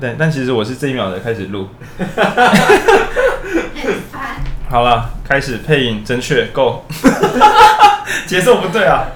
[0.00, 1.68] 但但其实我是这一秒才开始录。
[4.70, 6.84] 好了，开始配音，正确，Go。
[8.26, 9.08] 节奏不对啊。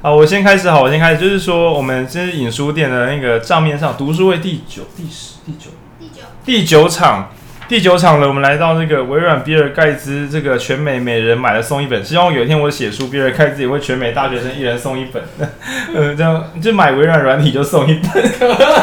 [0.00, 0.70] 好，我先开始。
[0.70, 1.20] 好，我先开始。
[1.20, 7.30] 就是说，我们这是影书店的那个账面上，读书会第九、第十、第九、第九、第九场。
[7.66, 15.22] 第九场了，我们来到那个微软比尔盖茨这个全美每人买了送一本，希望有一天我写书，比尔盖茨也会全美大学生一人送一本，
[15.94, 18.22] 嗯， 这样就买微软软体就送一本，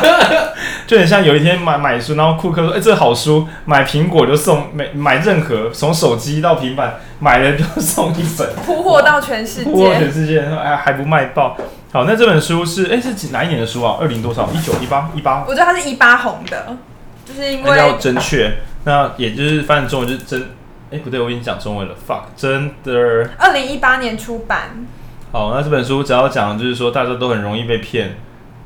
[0.88, 11.55] 就很像有一天买买书，然后库克说，哎、欸，这好书，买苹果就送，买买任何从手机到平板买了就送一本，铺货到全世界，铺货全世界，哎，还不卖爆。
[11.94, 13.98] 好，那这本书是，哎、欸，是哪一年的书啊？
[14.02, 14.50] 二零多少？
[14.52, 15.45] 一九一八一八？
[15.48, 16.75] 我觉得它是一八红的，
[17.23, 18.52] 就是因为要正确。
[18.84, 23.30] 那也就是翻译中文就是真，哎、欸、不对，我已经讲中文了，fuck，真的。
[23.38, 24.85] 二零一八年出版。
[25.31, 28.17] 好，那这本书只要讲就是说大家都很容易被骗，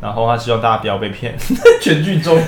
[0.01, 1.35] 然后他希望大家不要被骗。
[1.81, 2.41] 全剧终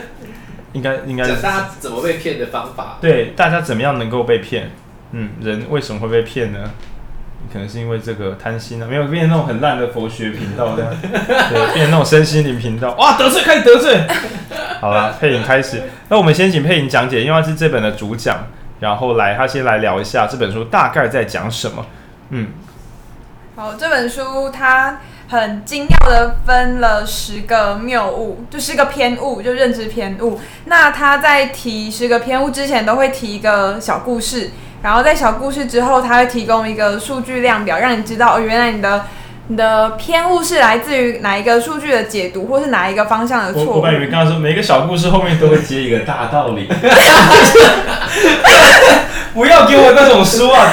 [0.72, 2.98] 应该应该是讲大家怎么被骗的方法。
[3.00, 4.70] 对，大家怎么样能够被骗？
[5.12, 6.70] 嗯，人为什么会被骗呢？
[7.52, 12.94] 可能是因为这个贪心啊，没有变成那种很烂的佛学频道这样， 对，变成那种身心灵频道。
[12.94, 14.06] 哇，得罪开始得罪。
[14.80, 15.82] 好了，配音开始。
[16.08, 18.46] 那我们先请配音讲解，因为他是这本的主讲，
[18.78, 21.84] 然后来他先来聊一下这本书大概在讲什么。
[22.30, 22.48] 嗯，
[23.56, 30.40] 好，这本书它很精要的分了十个谬误，就十个偏误，就认知偏误。
[30.64, 34.50] 那他在提十个偏误之前，都会提一个小故事。
[34.82, 39.04] 然后在小故事之后，他会提供一个数据量表，让你知道哦，原来你的
[39.48, 43.68] 你的偏误是来自于哪一个数据的解读，或是哪一个方向的错误。
[43.68, 46.68] 我我本以为刚刚说每个小故事后面都会接一个大道理。
[49.32, 50.72] 不要给我那种书啊！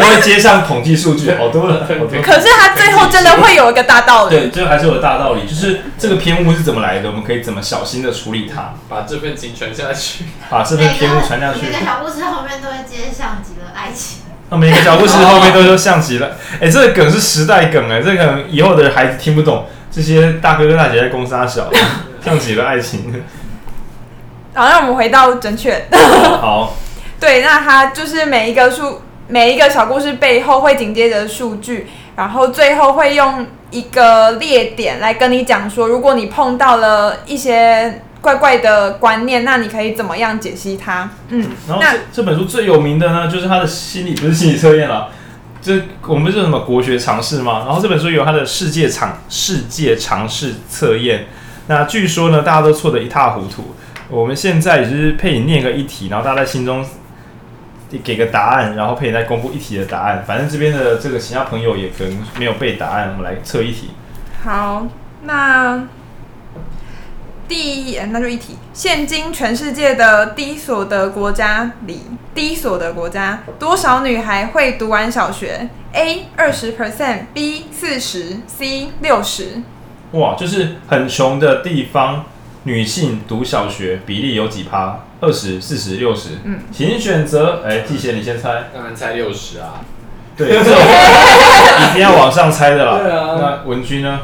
[0.00, 1.86] 都会接上统计数据，好多了。
[2.22, 4.36] 可是他最后真的会有一个大道理。
[4.36, 11.60] 对，最后还是有个大道理，就是这个偏误是怎么来的，我们可以怎么小心的处理它，把这份情传下去，把这份偏误传下去。
[11.66, 14.20] 每个小故事后面都会接上集的爱情。
[14.48, 21.70] 那每个小故事后面都说像极了，哎、欸，这个梗是时代梗哎，这个以后的孩子听不懂，这些大哥哥大姐在公司大小，
[22.24, 23.22] 像极了爱情。
[24.54, 25.86] 好，那我们回到正确。
[26.40, 26.76] 好。
[27.20, 31.86] 对，那他就是每一个数，每一个小故事背后会紧接着数据，
[32.16, 41.08] 然后最后会用一个列点来跟你讲说，如果你碰到了一些怪怪的观念，那你可以怎么样解析它？
[41.28, 45.10] 嗯，然后这这本书最有名的呢，就是他的心理不是心理测验了，
[45.62, 47.62] 这我们不是什么国学常识吗？
[47.64, 51.26] 然后这本书有他的世界常世界常识测验，
[51.68, 53.76] 那据说呢，大家都错得一塌糊涂。
[54.08, 56.84] 我们现在也是配你念个一题，然后大家在心中。
[57.98, 60.24] 给个答案，然后可以再公布一题的答案。
[60.26, 63.90] 反正这边的这个其他朋友也可能没有背答案，我们来测一题。
[64.42, 64.86] 好，
[65.22, 65.86] 那
[67.48, 68.56] 第一，那就一题。
[68.72, 72.02] 现今全世界的低所得国家里，
[72.34, 79.62] 低所得国家多少女孩会读完小学？A 二十 percent，B 四十，C 六十。
[80.12, 82.24] 哇，就是很穷的地方。
[82.64, 85.00] 女性读小学比例有几趴？
[85.20, 86.30] 二十四十六十？
[86.44, 87.62] 嗯，请选择。
[87.66, 88.70] 哎，季贤，你先猜。
[88.74, 89.84] 当然猜六十啊。
[90.36, 90.72] 对，这种
[91.90, 92.98] 一定要往上猜的啦。
[93.02, 93.36] 对啊。
[93.38, 94.20] 那文君呢？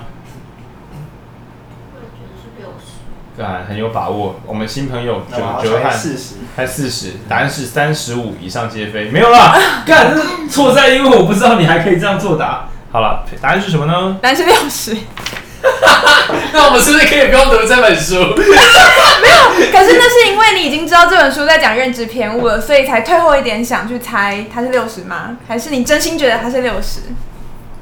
[1.93, 3.43] 我也觉得是六十。
[3.43, 4.41] 啊，很有把握。
[4.47, 7.13] 我们新朋友九九汉四十，猜四十。
[7.29, 9.11] 答案是三十五以上皆非。
[9.11, 10.17] 没有啦，干，
[10.49, 12.69] 错在因为我不知道你还可以这样作答。
[12.91, 14.17] 好了，答案是什么呢？
[14.23, 14.97] 答案是六十。
[16.53, 18.15] 那我们是不是可以不用读这本书？
[19.73, 25.37] 可是那是因为你已经知道这本书在讲认知偏误了，所以才退后一点想去猜它是六十吗？
[25.49, 27.01] 还是你真心觉得它是六十？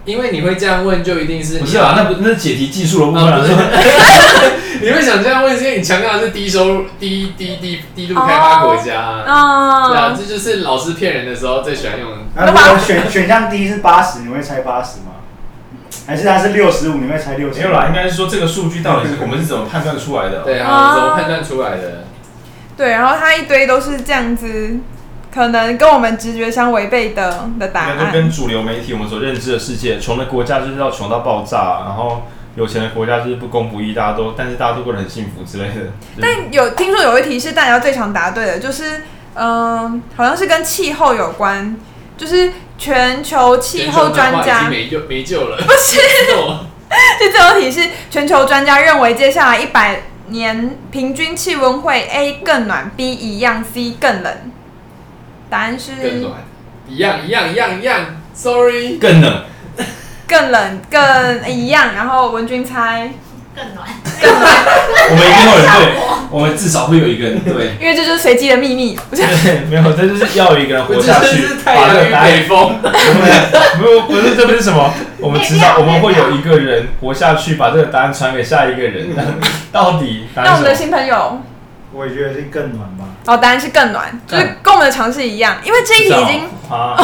[0.04, 1.94] 因为你会这样问，就一定是不是啊？
[1.96, 3.24] 那不那是解题技术的部分。
[4.82, 9.24] 你会想这样问，是因为你强调的是低收入、低低低低度开发国家啊。
[9.26, 9.88] 哦。
[9.88, 12.18] 对啊，这就是老师骗人的时候最喜欢用的。
[12.36, 15.03] 那如果选选项 D 是八十，你会猜八十吗？
[16.06, 16.96] 还是它是六十五？
[16.96, 17.60] 你会猜六十？
[17.60, 20.42] 没有啦，应该是说这个数据到底是我们是怎么判断出来的？
[20.42, 22.04] 对啊，怎么判断出来的？
[22.76, 24.76] 对，然后它一堆都是这样子，
[25.32, 27.98] 可能跟我们直觉相违背的的答案。
[27.98, 32.24] 就跟主流媒体我们所认知的世界，穷的国家就是要穷到爆炸，然后
[32.56, 35.92] 有钱的国家就是不公不义，大家都但是大家都过得很幸福之类的。
[36.20, 39.02] 但有听说有一题是大家最常答对的，就是
[39.34, 41.76] 嗯，好像是跟气候有关。
[42.16, 45.98] 就是全球气候专家没救没救了，不是？
[47.18, 54.52] 就这道题是全球专家认为接下来一百年平均气温会 A 更暖，B 一样，C 更冷。
[55.50, 56.32] 答案是更暖，
[56.88, 58.22] 一样一样一样一样。
[58.32, 59.44] Sorry，更冷，
[60.26, 61.94] 更冷更一样。
[61.94, 63.12] 然后文君猜
[63.54, 63.88] 更暖，
[65.10, 65.94] 我们一定会有人对，
[66.30, 67.76] 我们至少会有一个人对。
[67.80, 68.98] 因为这就是随机的秘密。
[69.10, 69.24] 对，
[69.70, 71.42] 没有，这就是要有一个人活下去。
[71.42, 72.76] 这是太阳与北风。
[72.82, 79.08] 不不是，这不是什么，我们至少我们会有一个人活下去，把这个答案传给下一个人。
[79.70, 80.26] 到底？
[80.34, 81.40] 那我们的新朋友，
[81.92, 83.04] 我也觉得是更暖吧。
[83.26, 86.96] 哦，答案是更暖，就是跟我们的尝试一样，因为这一题已经，啊、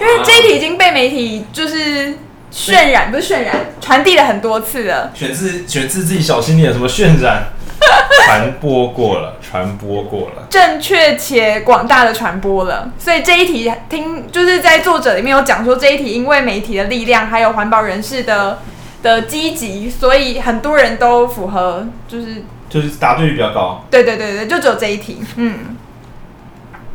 [0.00, 2.14] 因为这一题已经被媒体就是。
[2.54, 5.10] 渲染不是渲染，传递了很多次了。
[5.12, 7.48] 选自选自自己小心点，什么渲染？
[8.24, 12.90] 传播过了，传播过了，正确且广大的传播了。
[12.98, 18.60] 所以这一题听就是在作者里面有讲说，这一题因为媒体的力量，还有环保人士的
[19.02, 23.84] 的积极，所以很多人都符合，就是就是答对率比较高。
[23.90, 25.22] 对对对对，就只有这一题。
[25.36, 25.76] 嗯。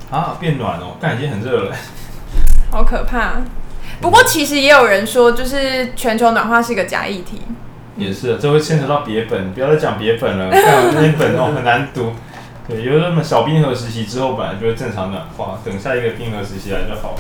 [0.09, 1.75] 啊，变暖哦，但已经很热了。
[2.71, 3.33] 好可怕。
[4.01, 7.41] 不过其实也有人说，就是全球暖化是一个假议题。
[7.97, 12.13] 也是，这会牵扯到别本，不要再讲别本了， 那本哦很难读。
[12.67, 17.17] 对，有那么小冰河时期之后本来就会正常暖化，等下一个冰河时期来就好了。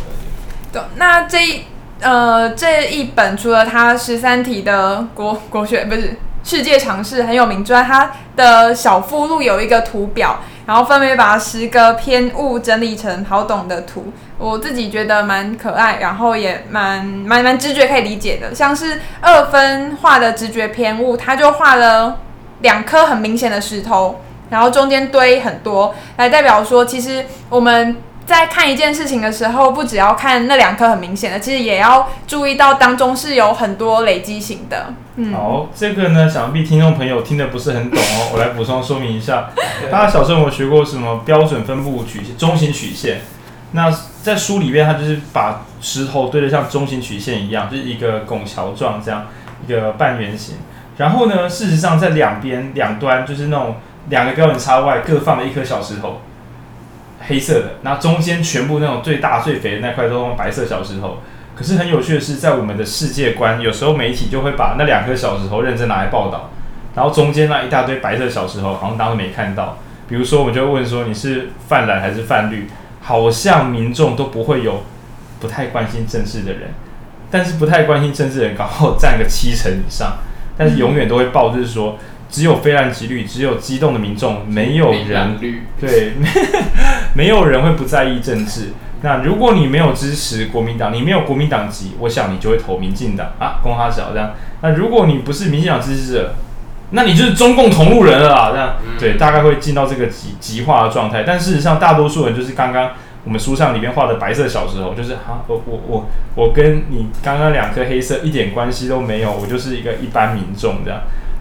[0.71, 1.63] 对，那这一
[1.99, 14.13] 呃这一本除了它十三题的国国学不是世界常识很有名之外，它的小附录有一个图表，然后分别把十个偏误整理成好懂的图。
[14.37, 18.53] 我自己觉得蛮可爱，然后也蛮蛮蛮直觉可以理解的。
[18.53, 22.19] 像是二分画的直觉偏误，他就画了
[22.61, 24.21] 两颗很明显的石头，
[24.51, 27.95] 然后中间堆很多，来代表说，其实我们
[28.29, 34.93] 在看一件事情的时候，不只要看那两颗很明显的，其实也要注意到当中是有很多累积型的。
[35.15, 39.49] 嗯，好，这个呢，想必听众朋友听得不是很懂哦，我来补充说明一下。
[39.91, 43.21] 大家小时候有学过什么标准分布曲线、中型曲线？
[43.71, 43.91] 那
[44.21, 49.25] 在书里面，它就是把石头堆得像中型曲线一样，就是一个拱桥状这样
[49.65, 50.57] 一个半圆形。
[50.97, 53.77] 然后呢，事实上在两边两端就是那种
[54.09, 56.21] 两个标准差外各放了一颗小石头，
[57.27, 57.65] 黑色的。
[57.81, 61.19] 那中间全部那种最大最肥的那块都用白色小石头。
[61.55, 66.51] 可是很有趣的是，在我们的世界观，有时候媒体就会把那两颗小石头认真拿来报道，
[66.95, 69.77] 然后中间那一大堆白色小石头好像当时没看到。
[70.07, 72.67] 比如说，我们就会问说，你是泛蓝还是泛绿？
[73.01, 74.83] 好像民众都不会有
[75.39, 76.73] 不太关心政治的人，
[77.29, 80.17] 但是不太关心政治的人刚好占个七成以上，
[80.57, 81.97] 但是永远都会报，就是说
[82.29, 85.37] 只有非蓝即绿，只有激动的民众，没有人
[85.79, 86.13] 对，
[87.15, 88.69] 没有人会不在意政治。
[89.01, 94.33] 那如果你没有支持国民党，你没有国民党籍，我想你就会投民进党啊，公哈小这样。
[94.61, 96.35] 那如果你不是民进党支持者，
[96.91, 101.23] 那你就是中共同路人了啦，这样对，大概会进到这个极极化的状态。
[101.25, 102.91] 但事实上，大多数人就是刚刚
[103.23, 110.99] 我们书上里面画的白色小石头，就是哈，我我我我跟你刚刚两颗黑色一点关系都没有，我就是一个一般民众这样。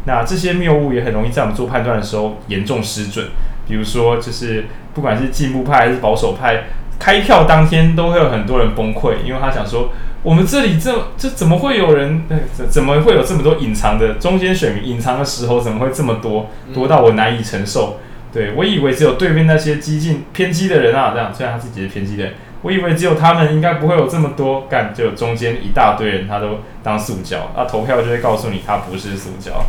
[0.09, 3.29] 那这些谬误也很容易在我们做判断的时候严重失准。
[3.69, 6.65] 比如说，就是不管是进步派还是保守派，
[6.99, 9.91] 开票当天都会有很多人崩溃，因为他想说。
[10.25, 12.25] 我们这里这这怎么会有人？
[12.53, 14.85] 怎怎么会有这么多隐藏的中间选民？
[14.85, 16.51] 隐藏的石头怎么会这么多？
[16.75, 18.01] 多到我难以承受。
[18.33, 22.31] 对，我以为只有对面那些激进偏激的人啊，这样虽然他自己是偏激的，
[22.63, 24.63] 我以为只有他们应该不会有这么多。
[24.69, 29.65] 干，就中间一大堆人，他都当塑胶，那投票就会告诉你他不是塑胶。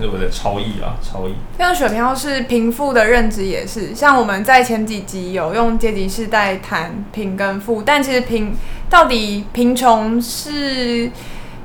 [0.00, 1.34] 是我的超意啊，超意。
[1.58, 8.54] 像选票是贫富的认知也是，像我们在前几集有用阶级世代谈贫跟富，但其实贫
[8.88, 11.10] 到底贫穷是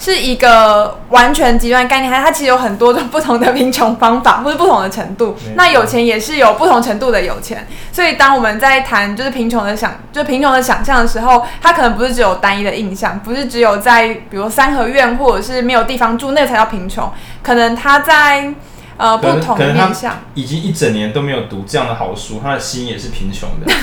[0.03, 5.33] 是一个完全极端概念，还它其实有很多种不同的贫穷方法，或是不同的程度。
[5.55, 17.09] 那有钱也是有不同程度的有钱，所以当我们在谈就是贫穷的想，就贫穷的想象的时候，它可能不是只有单一的印象，不是只有在比如三合院或者是没有地方住，那个才叫贫穷。
[17.41, 18.53] 可能他在
[18.97, 23.73] 呃不同的面向，已经一整年都没有读这样的好书，他的心也是贫穷的。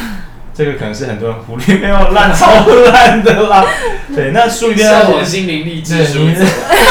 [0.61, 3.65] 这个可能是很多人忽略，没有烂超烂的啦。
[4.15, 6.19] 对，那书里面要写心灵励志书，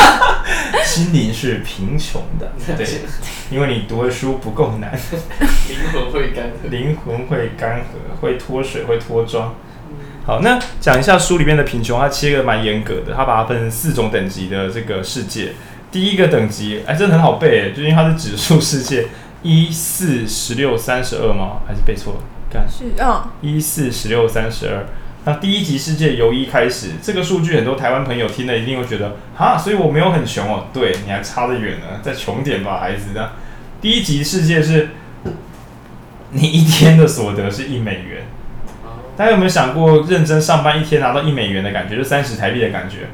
[0.83, 2.83] 心灵是贫穷的，对，
[3.51, 4.91] 因为你读的书不够难，
[5.69, 9.53] 灵魂会干涸，灵魂会干涸，会脱水，会脱妆。
[10.25, 15.53] 好，那讲一下书里面的贫穷，它切个蛮严格的，它把它分成四种等级的这个世界。
[15.91, 19.09] 第一个等级，哎，真的很好背，就因为它是指数世界，
[19.43, 21.61] 一四十六三十二吗？
[21.67, 22.19] 还是背错了？
[22.67, 24.85] 是嗯，一四十六三十二。
[25.25, 30.67] 那第一集世界由一开始，这个数据很多台湾朋友听了一定会觉得，哈，所以我没有很穷哦。
[30.73, 33.09] 对，你还差得远呢，再穷点吧，孩子。
[33.13, 33.31] 那
[33.81, 34.89] 第一集世界是，
[36.31, 38.23] 你一天的所得是一美元。
[39.17, 43.09] 大家有没有想过，认真上班一天拿到一美元的感觉，就三十台币的感觉？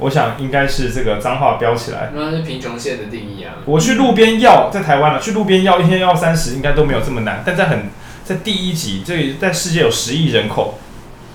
[0.00, 2.10] 我想应该是这个脏话标起来。
[2.14, 3.54] 那是贫穷线的定义啊。
[3.64, 7.42] 我去路边要，在台湾了，去路边要一天要三十，应该都没有这么难。
[7.46, 7.86] 但在很
[8.28, 10.74] 在第一级，这里在世界有十亿人口，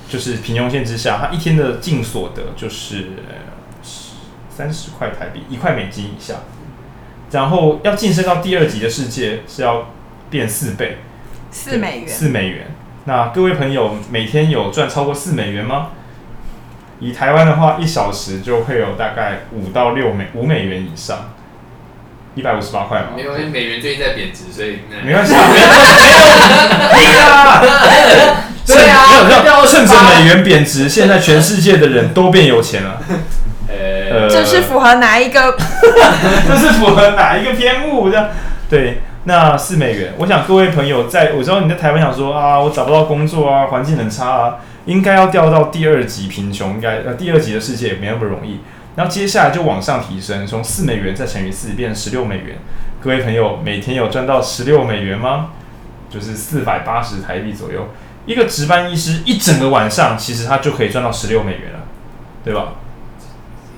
[0.08, 3.14] 就是贫穷线之下，他一天的净所得就是
[4.48, 6.36] 三十块台币，一块美金以下。
[7.32, 9.90] 然后要晋升到第二级的世界是要
[10.30, 11.00] 变四倍，
[11.50, 12.68] 四美元，四美元。
[13.06, 15.94] 那各位朋友每天有赚超过四美元吗？
[17.00, 21.34] 以台湾的话，一小时就会有大概五到六美五美元以上，
[22.36, 23.08] 一百五十八块嘛。
[23.16, 25.34] 没有，因为美元最近在贬值，所以没关系。
[26.94, 27.62] 没有啊，
[28.66, 33.02] 对啊，没有，趁着美元贬值，现在全世界的人都变有钱了。
[33.68, 35.58] 呃，这是符合哪一个？
[36.48, 38.32] 这是符合哪一个篇目的？
[38.70, 40.14] 对，那四美元。
[40.18, 44.56] 我想各位朋友在，我知道你在台湾想说啊，我找不到工作啊，环境很差啊。
[44.86, 48.60] 应该要掉到第二级贫穷，应该呃第二级的世界也没那么容易。
[48.96, 52.58] 然后接下来就往上提升，从四美元再乘以四，变成十六美元。
[53.02, 55.52] 各位朋友，每天有赚到十六美元吗？
[56.10, 57.90] 就是四百八十台币左右。
[58.26, 61.80] 一个值班医师一整个晚上，其实他就可以赚到十六美元了，
[62.46, 62.76] 对吧？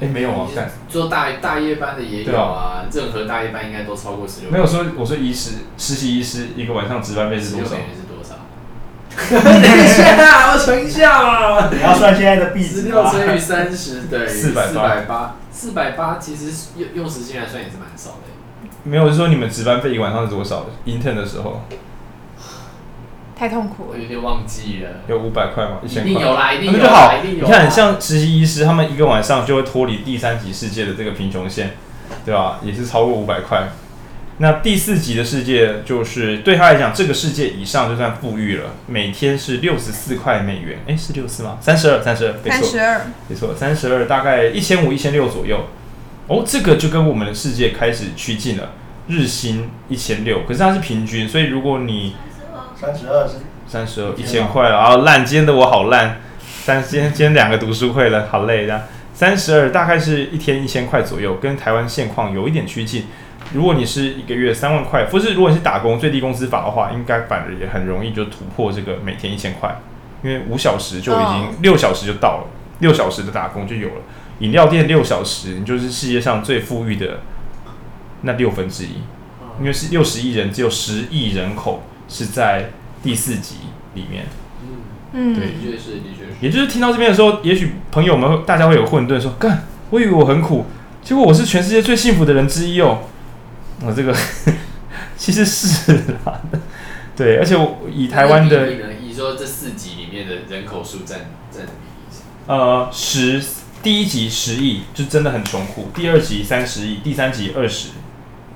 [0.02, 4.52] 哎，没有啊，干做大大夜班的也有啊，任何大夜班应该都超过十六。
[4.52, 7.78] 没有说，我说医师，实习医师一个晚上值班费是多少？
[9.30, 11.70] 等一下，我存一下嘛。
[11.72, 12.82] 你要算现在的币值。
[12.82, 15.36] 十六乘以三十等于四百八。
[15.52, 18.70] 四百八其实用用时间来算也是蛮少的。
[18.84, 21.62] 没有，我是说你们值班费一晚上是多少？intern 的时候。
[23.38, 24.90] 太痛苦了，我有点忘记了。
[25.08, 25.80] 有五百块吗？
[25.84, 26.12] 一千块。
[26.12, 26.78] 一定有啦，一定有。
[26.78, 27.14] 那就好。
[27.22, 31.72] 你看，像实习医师，他们一个晚上就会脱离第三级世界的这个贫穷线，
[32.26, 32.60] 对吧？
[32.64, 33.70] 也是超过五百块。
[34.38, 41.58] 那第四级的世界，就是对他来讲，这个世界以上就算富裕了，每天是六十四块美元，诶，是六四吗？
[41.62, 45.68] 三十二，三十二，没错，三十二，没错，三十二，大概一千五、一千六左右。
[46.28, 48.72] 哦，这个就跟我们的世界开始趋近了，
[49.08, 52.16] 日薪一千六，可是它是平均，所以如果你
[52.76, 56.20] 三十二是三十二，一千块了啊，烂，今天的我好烂，
[56.66, 58.84] 但今天今天两个读书会了，好累的。
[59.14, 63.06] 三十二大概是一天一千块左右，跟台湾现况有一点趋近。
[63.54, 69.80] 如果你是一个月三万块，不是，如果你是打工最低工资法的话，应该反而也很容易就突破这个每天一千块，
[70.24, 72.48] 因为五小时就已经六小时就到了，
[72.80, 73.96] 六小时的打工就有了。
[74.40, 77.22] 饮料店六小时，你就是世界上最富裕的
[78.24, 78.98] 那六分之一，
[79.60, 82.72] 因为是六十亿人，只有十亿人口是在
[83.02, 83.58] 第四级
[83.94, 84.26] 里面。
[85.14, 86.32] 嗯，对，的确是，的确是。
[86.42, 90.66] 也就是听到这边的时候，也许朋友们大家会有混沌，说：干，我以为我很苦，
[91.02, 93.04] 结果我是全世界最幸福的人之一哦。
[93.82, 94.16] 我、哦、这个
[95.18, 95.92] 其实是
[96.26, 96.42] 啦，
[97.16, 98.68] 对，而且我以台湾的，
[99.02, 101.20] 你说这四集里面的人口数占
[101.52, 101.72] 占比？
[102.48, 103.44] 呃，十，
[103.84, 107.90] 第一集十亿，就真的很穷苦；第二集三十亿，第三集二十，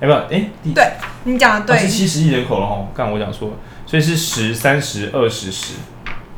[0.00, 0.92] 哎不，哎，对，
[1.24, 3.54] 你讲的对，哦、是七十亿人口了哈，刚我讲错了，
[3.86, 5.74] 所以是十、三十、二十、十，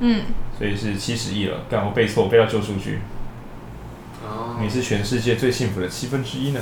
[0.00, 0.24] 嗯，
[0.58, 2.98] 所以是七十亿了，刚我背错，我背到旧数据。
[4.24, 6.60] 哦，你是全世界最幸福的七分之一呢。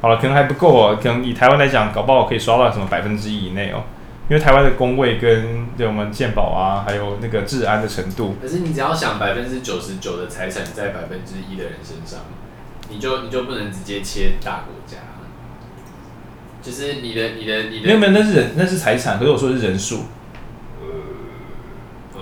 [0.00, 0.98] 好了，可能还不够哦。
[1.02, 3.82] 可能以台湾来讲，搞不好可以刷到什么百分之一以内哦。
[4.30, 8.36] 因为台湾的工位跟对我们健保啊，还有那个治安的程度。
[8.40, 12.20] 可是你只要想百分之九十九的财产在百分之一的人身上，
[12.88, 14.98] 你就你就不能直接切大国家。
[16.62, 17.86] 就是你的你的你的。
[17.86, 20.04] 没有没有，那是人那是财产，可是我说的是人数。
[20.80, 20.88] 呃，
[22.16, 22.20] 嗯，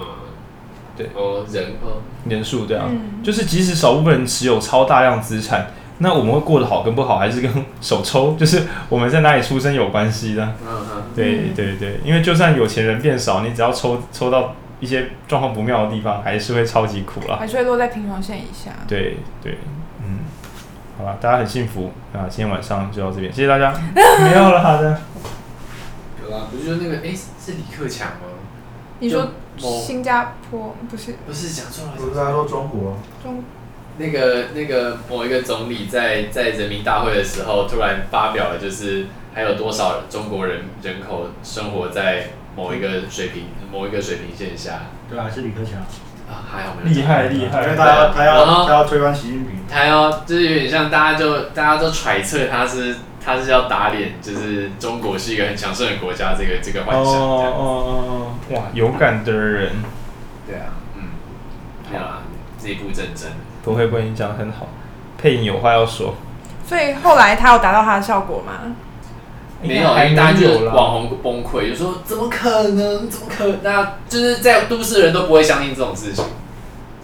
[0.96, 5.72] 对哦，人哦，人数对啊，嗯、就是即使少部分人持有超大量资产。
[6.00, 7.50] 那我们会过得好跟不好，还是跟
[7.80, 10.44] 手抽，就是我们在哪里出生有关系的。
[10.64, 17.36] 嗯嗯，对对对，因为就算有钱人变少，你只要抽抽到一些状况不妙的地方，还是会超级苦啦。
[17.40, 18.70] 还是会落在贫穷线以下。
[18.86, 19.58] 对对，
[20.04, 20.20] 嗯，
[20.96, 22.30] 好吧，大家很幸福啊！
[22.30, 23.72] 今天晚上就到这边，谢谢大家。
[24.22, 25.00] 没有了，好的。
[26.22, 28.38] 有啊，不是说那个哎，是李克强吗？
[29.00, 31.16] 你说新加坡不是？
[31.26, 33.42] 不是讲错了，不是他说中国中。
[33.98, 44.82] 那个那个某一个总理在在人民大会的时候，突然发表了，就是还有多少中国人人口生活在某一个水平某一个水平线下？
[45.10, 45.80] 对啊，是李克强
[46.30, 46.96] 啊，还好没有。
[46.96, 57.04] 厉害厉害，因为他要他要他要推翻习近平，他要就是有点像大家就大家都揣测他是他是要打脸，就是中国是一个很强盛的国家，这个这个幻想。
[57.04, 59.72] 哦哦哦哇，勇敢的人。
[60.46, 61.02] 对啊，嗯，
[61.92, 62.22] 好啦，
[62.62, 63.32] 这一步认真。
[63.68, 64.66] 不会，不会，你讲的很好，
[65.16, 66.14] 配音有话要说。
[66.66, 68.74] 所以后来他有达到他的效果吗？
[69.60, 73.08] 没有，大家就网红崩溃，就说怎么可能？
[73.10, 73.58] 怎么可能？
[73.62, 76.24] 那就是在都市人都不会相信这种事情。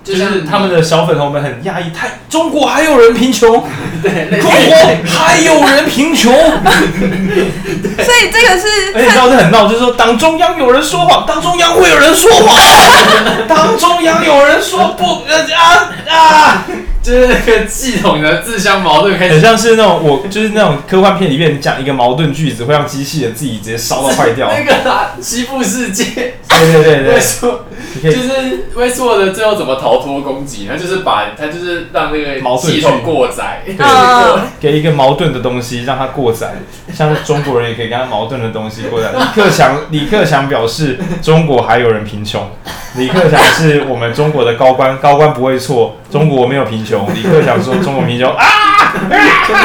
[0.05, 3.65] 就是他们的小粉红们很压抑，太 中国还有人贫穷，
[4.03, 4.77] 对，中国
[5.19, 12.55] 还有人贫穷，所以这个是， 而且你知道这很闹，就是说党中央有人说谎，党中央会有人说谎，
[13.49, 15.23] 党中央有人说不，
[15.57, 16.65] 啊啊，
[17.05, 26.05] 就是那个系统的自相矛盾开始，很像是那种我就是那种科幻片里面讲一个矛盾句子会让机器人自己直接烧到坏掉， 那个啊，西部世界，
[26.49, 27.67] 对对对对，说
[28.03, 30.67] 就是威斯的最后怎么逃脱攻击？
[30.67, 33.77] 他就是把他就是让那个系统过载， 对，
[34.59, 36.55] 给一个矛盾的东西让它过载，
[36.95, 39.13] 像中国人也可以给他矛盾的东西过载。
[39.13, 42.51] 李克强，李克强表示中国还有人贫穷。
[42.97, 47.13] 李克强是我们中国的高官，高官不会错，中国没有贫穷。
[47.13, 48.95] 李克强说中国贫穷啊，啊，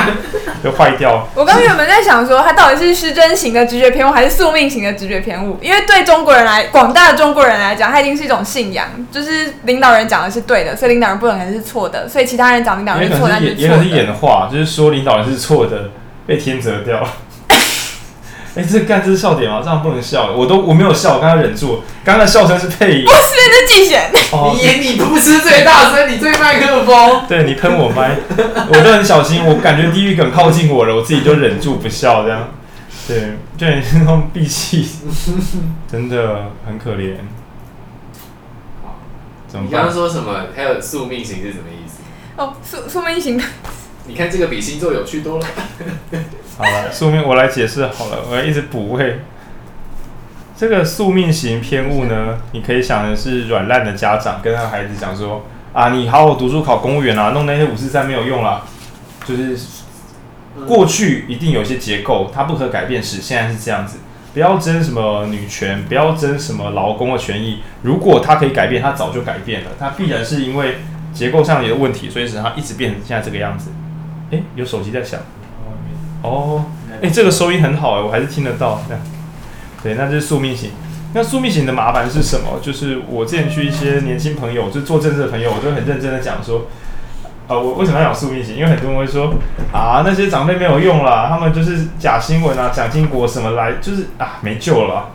[0.63, 1.27] 就坏掉。
[1.35, 5.59] 我刚原本在想说，他到底是失真型的直觉偏误，还是宿命型的直觉偏误？
[5.61, 13.61] 因为对中国人来，广大的中国人来讲，他已经是一种信仰，就是领导人讲的是对的，所以领导人不可能是错的，所以其他人讲领导人是错，那就是错的。
[13.61, 15.91] 也可能是演话，就是说领导人是错的，
[16.25, 17.07] 被天择掉。
[18.59, 19.61] 哎、欸，这干这是笑点吗？
[19.63, 21.81] 这样不能笑，我都我没有笑，我刚刚忍住。
[22.03, 24.11] 刚刚的笑声是配音，不是，是季贤。
[24.33, 27.21] 哦，你你不是最大声，你最麦克风。
[27.25, 28.17] 对，你喷我麦，
[28.67, 29.45] 我都很小心。
[29.45, 32.49] 我感觉地狱梗靠近我了，我自己就忍住不笑，这样。
[33.07, 34.85] 对，就很那种闭气，
[35.89, 37.15] 真的很可怜。
[39.47, 39.65] 怎么？
[39.65, 40.47] 你刚刚说什么？
[40.53, 41.99] 还有宿命型是什么意思？
[42.35, 43.41] 哦，宿宿命型。
[44.09, 45.45] 你看这个比星座有趣多了。
[46.57, 49.19] 好了，宿命我来解释好了，我要一直补位。
[50.57, 58.63] 这个宿命型偏误呢，你可以想的是软烂的家长跟他孩子讲说啊，你好好读书考公务员啊，弄那些五四三没有用啦。
[59.23, 59.55] 就是
[60.67, 63.99] 过去一定有一些结构，它不可改变时，现在是这样子。
[64.33, 67.59] 不要争什么女权，不要争什么劳工的权益。
[67.83, 69.71] 如果它可以改变，它早就改变了。
[69.79, 70.79] 它必然是因为
[71.13, 73.69] 结构上有问题，所以使它一直变成现在这个样子。
[74.31, 75.19] 哎、欸，有手机在响。
[76.21, 78.81] 哦，哎、欸，这个收音很好哎，我还是听得到。
[79.81, 80.71] 对，那就是宿命型。
[81.13, 82.59] 那宿命型的麻烦是什么？
[82.61, 86.67] 就是我之前去一些年轻朋友，就做政治的朋友，我就很认真的讲说，
[87.47, 88.57] 呃，我为什么要讲宿命型？
[88.57, 89.33] 因为很多人会说
[89.71, 95.11] 啊，那些长辈没有用啦，他们就是假新闻啊，蒋经国什么来，就是啊，没救了。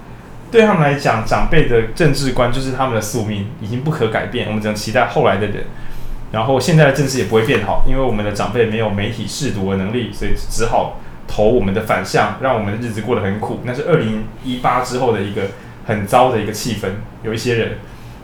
[0.50, 5.64] 对他们来讲，长辈的政治观就是他们的宿命，已经不可改变，我们只能期待后来的人。
[6.34, 13.60] 然后现在的政治也不会变好，因为我们的长辈没有媒体试读的能力，所以只好投我们的反向，让我们的日子过得很苦。
[13.62, 15.42] 那是二零一八之后的一个
[15.86, 16.88] 很糟的一个气氛。
[17.22, 17.78] 有一些人，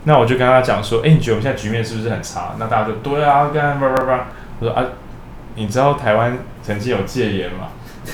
[0.05, 4.27] 那我就跟他讲说：“哎，你觉得我们现在局面是不是很差？”那大家就对啊，干叭叭叭。
[4.59, 4.85] 我说啊，
[5.55, 7.69] 你知道台湾曾经有戒严吗？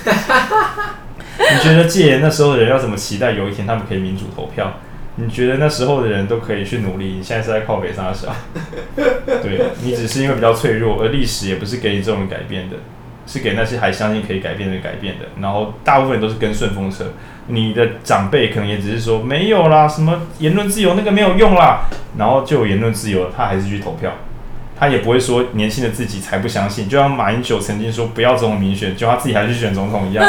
[1.38, 4.72] 你觉得戒严那时候的人要怎么期待有一天他们可以民主投票？
[5.16, 8.34] 你觉得那时候的人都可以去努力，你现在是在靠北上小？
[9.42, 12.76] 对，你只是因为比较脆弱，而历史也不是给你这种改变的，
[13.26, 15.24] 是给那些还相信可以改变的人改变的。
[15.40, 17.12] 然后大部分人都是跟顺风车，
[17.46, 24.12] 你的长辈可能也只是说没有啦，什么言论自由那个没有用啦，然后就有言论自由了，他还是去投票。
[24.78, 30.24] 他也不会说年轻的自己才不相信，就像马英九曾经说不要总统民选，就他自己还是选总统一样，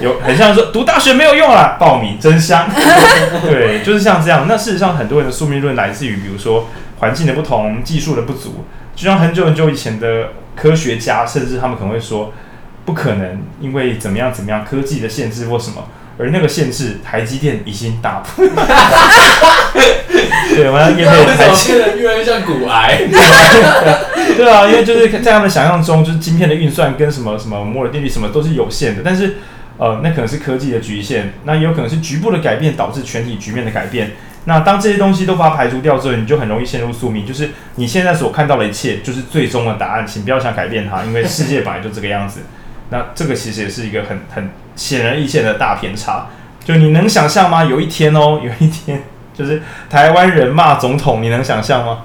[0.00, 2.68] 有很像说读大学没有用啦，报名真香，
[3.46, 4.46] 对，就是像这样。
[4.48, 8.64] 那事实上，很多人的宿命论来自于，比如说环境的不同、技术的不足，
[8.96, 12.32] 就像很久很久以前的科学家，甚至他们可能会说
[12.84, 15.86] 不可能，因为怎么样怎么样，科技的限制或什么。
[16.18, 18.44] 而那个限制，台积电已经打破。
[20.54, 23.00] 对，我要业配台积电越来越像骨癌。
[24.36, 29.02] 对啊，因为就是在他们想象中，就是晶片的运算跟什么什么摩尔定律什么都是有限的。
[29.04, 29.36] 但是，
[29.76, 34.12] 呃，那可能是科技的局限，那也有可能是局部的改变导致全体局面的改变。
[34.44, 42.40] 那当这些东西都把它排除掉之后，你就很容易陷入宿命，就是你现在所看到的一切就是最终的答案，请不要想改变它，因为世界本来就这个样子。
[42.90, 46.28] 那这个其实也是一个很很显而易见的大偏差，
[46.64, 47.64] 就你能想象吗？
[47.64, 52.02] 有一天哦， 有一天就是台湾人骂总统，你能想象吗？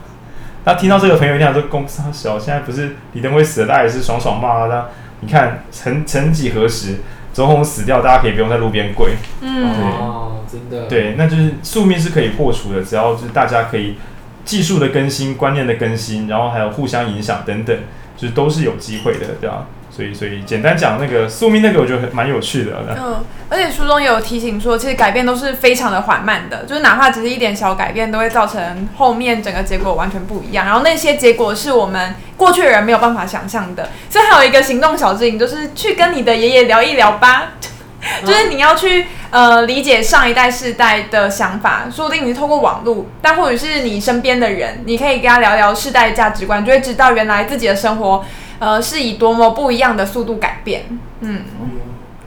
[0.65, 4.87] 他听到这个朋友一定说：“公三小，现在不是李登辉死了，大家也是爽爽骂他。
[5.21, 6.97] 你看，曾曾几何时，
[7.33, 9.13] 总统死掉，大家可以不用在路边跪。
[9.41, 13.95] 嗯，对哦，真的，对，那就是宿命是可以破除的，只要就是大家可以
[14.43, 17.75] 技术的更新、观念的更新，然后还有互相影响等等，
[18.15, 19.65] 就是都是有机会的，对吧？
[19.89, 22.95] 所以，所以简单讲那个宿命那个，我觉得蛮有趣的。
[22.97, 30.65] 嗯，而且书中也有提醒说，其实改变都是非常的缓慢的，就是哪怕只是一点小改变，都会造成后面整个结果完全不一样。
[30.65, 33.89] 然后那些结果是我们过去的人没有办法想象的。
[34.09, 37.53] 所以还有一个行动小指引，就是去跟你的爷爷聊一聊吧。
[38.25, 48.23] 就是你要去呃理解上一代世代的想法，说不定你是透过网络，但或者是你身边的人，你可以跟他聊聊世代价值观，就会知道原来自己的生活
[48.59, 50.85] 呃是以多么不一样的速度改变。
[51.21, 51.43] 嗯，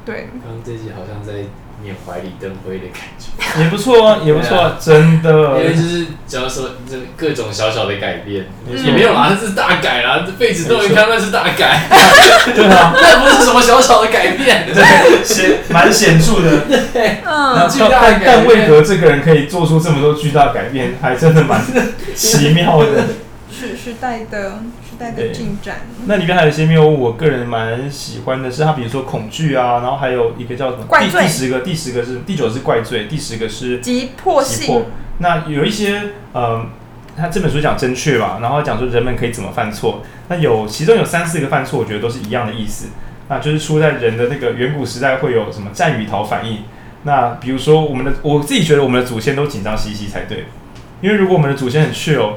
[0.05, 0.29] 对。
[0.42, 1.45] 刚刚这集好像在。
[1.85, 5.59] 缅怀里灯辉的感觉也不错啊，也不错，啊，真的。
[5.59, 11.88] 因为就是只要说这各种小小的改变，也没有啦，这是大改啦，这辈子都没看那是大改。
[12.55, 16.61] 对啊，那不是什么小小的改变， 对，显蛮显著的。
[16.95, 17.68] 对，嗯。
[17.90, 21.61] 但但为何这个人可以做出这么多巨大改变，还真的蛮
[22.14, 23.07] 奇妙的。
[23.51, 24.62] 是时代的。
[25.11, 34.85] 的进展，那里边还有一些谬误，我个人蛮喜欢的是，它比如说恐惧啊，然后还有一个叫什么怪罪，第第十个，第十个是第九是怪罪，第十个是急迫性。
[35.19, 36.01] 那有一些
[36.33, 36.65] 呃，
[37.17, 40.03] 他这本书讲正确吧，然后讲说人们可以怎么犯错。
[40.29, 42.87] 那有其中有三四个犯错，我觉得都是一样的意思。
[43.29, 46.65] 那就是出在人的那个远古时代会有什么战与逃反应。
[47.05, 50.45] 那比如说我们的，我自己觉得我们的祖先都紧张兮兮才对，
[51.01, 52.35] 因为如果我们的祖先很 chill，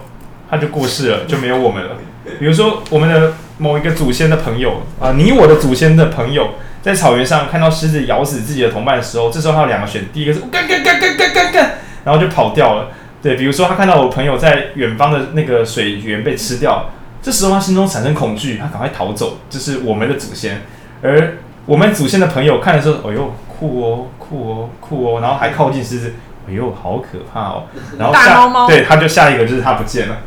[0.49, 1.97] 他就过世了，就没有我们了。
[2.39, 11.71] 比如说，我们的某一个祖先的朋友啊，你我的祖先的朋友，在草原上看到狮子咬死自己的同伴的时候，这时候他有两个选，第一个是干干干干干干干，
[12.03, 12.87] 然后就跑掉了。
[13.21, 16.89] 对，比如说他看到我朋友在远方的那个水源被吃掉，
[17.21, 19.39] 这时候他心中产生恐惧，他赶快逃走。
[19.49, 20.61] 这是我们的祖先，
[21.01, 26.13] 而我们祖先的朋友看的时候，哎呦，酷哦，酷哦，酷哦，然后还靠近狮子，
[26.47, 27.63] 哎呦，好可怕哦。
[27.97, 30.17] 然后下，对，他就下一个就是他不见了。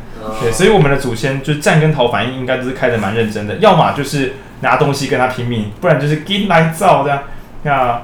[0.41, 7.23] 对，所以我们的祖先就战跟逃反应应该都是开得蛮认真的，要么就是拿东西跟他拼命，不然就是给来造这样。
[7.63, 8.01] 那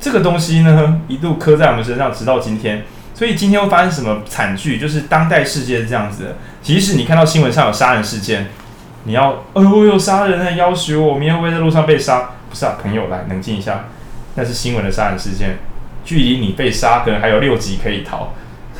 [0.00, 2.84] 这个东西呢，一度刻在我们身上，直到今天。
[3.14, 4.78] 所以今天会发生什么惨剧？
[4.78, 6.36] 就是当代世界是这样子的。
[6.62, 8.48] 即使你看到新闻上有杀人事件，
[9.04, 12.30] 你要，哎呦，有杀人在要挟我，明天会不会在路上被杀？
[12.50, 13.84] 不是啊，朋友，来冷静一下，
[14.34, 15.58] 那是新闻的杀人事件，
[16.04, 18.32] 距离你被杀可能还有六级可以逃，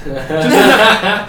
[0.05, 0.49] 就是，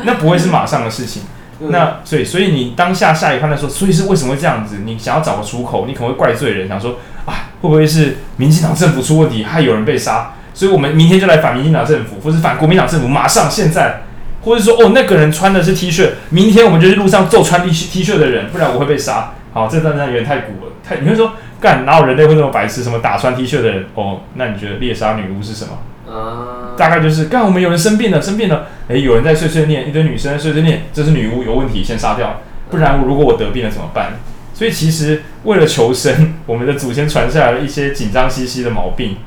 [0.03, 1.23] 那不会是马上的事情。
[1.69, 4.79] 那所以，所以你当下下一判断说，所以是为什么会这样子？
[4.85, 10.33] 你想要找个出口，你可能会怪罪人，想说啊，会不会是民进党政府出问题，害有人被杀？
[10.53, 14.03] 所以我们明天就来反民进党政府，或是反国民党政府，马上现在，
[14.43, 19.33] 或者说哦，那个人穿的是 T 恤，明天我们就是路上揍穿 T T 恤的人，不然我会被杀。
[19.53, 22.83] 好，这段段有点太古了，太你会说干哪有人类会那么白痴？
[22.83, 23.85] 什么打穿 T 恤的人？
[23.95, 25.71] 哦，那你觉得猎杀女巫是什么
[26.13, 34.13] ？Uh、大概就是，刚我们有人生病了，生病了，诶，有人在碎碎念，一堆女生碎碎念，这是女巫有问题，先杀掉，不然我如果我得病了怎么办？
[34.53, 39.17] 所以其实为了求生，我们的祖先传下来了一些紧张兮兮的毛病。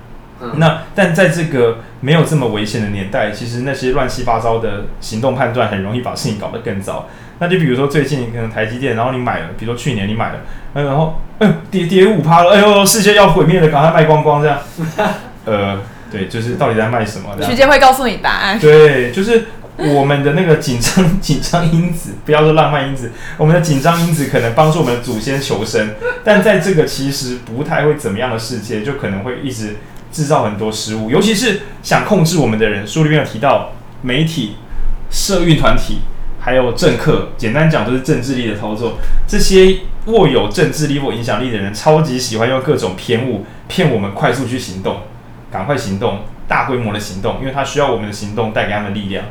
[0.41, 7.09] Uh、那但在这个没有这么危险的年代，其实那些乱七八糟的行动判断很容易把事情搞得更糟。
[7.39, 10.39] 那就比如说最近可能台积电，然后你买了，比如说去年你买了，
[10.75, 14.59] 然后哎呦跌跌五趴了，哎呦世界要毁灭了，赶快卖光光这样，
[15.47, 15.79] 呃。
[16.17, 17.37] 对，就是到底在卖什么？
[17.43, 18.59] 时间会告诉你答案。
[18.59, 29.77] 对，就是我们的那个紧张 紧张因子，不要说浪漫因子，我们的紧张因子可能帮助我们的祖先求生，但在这个其实不太会怎么样的世界，就可能会一直
[30.11, 32.87] 制造很多失误，尤其是想控制我们的人。
[32.87, 34.57] 书里面有提到媒体、
[35.11, 35.99] 社运团体，
[36.41, 38.99] 还有政客，简单讲就是政治力的操作。
[39.29, 45.03] 这些握有政治力或影响力的人，超级喜欢用各种偏误骗我们快速去行动。
[45.57, 49.25] 赶快行动，大规模的行动，因为他需要我们的行动带给他们力量。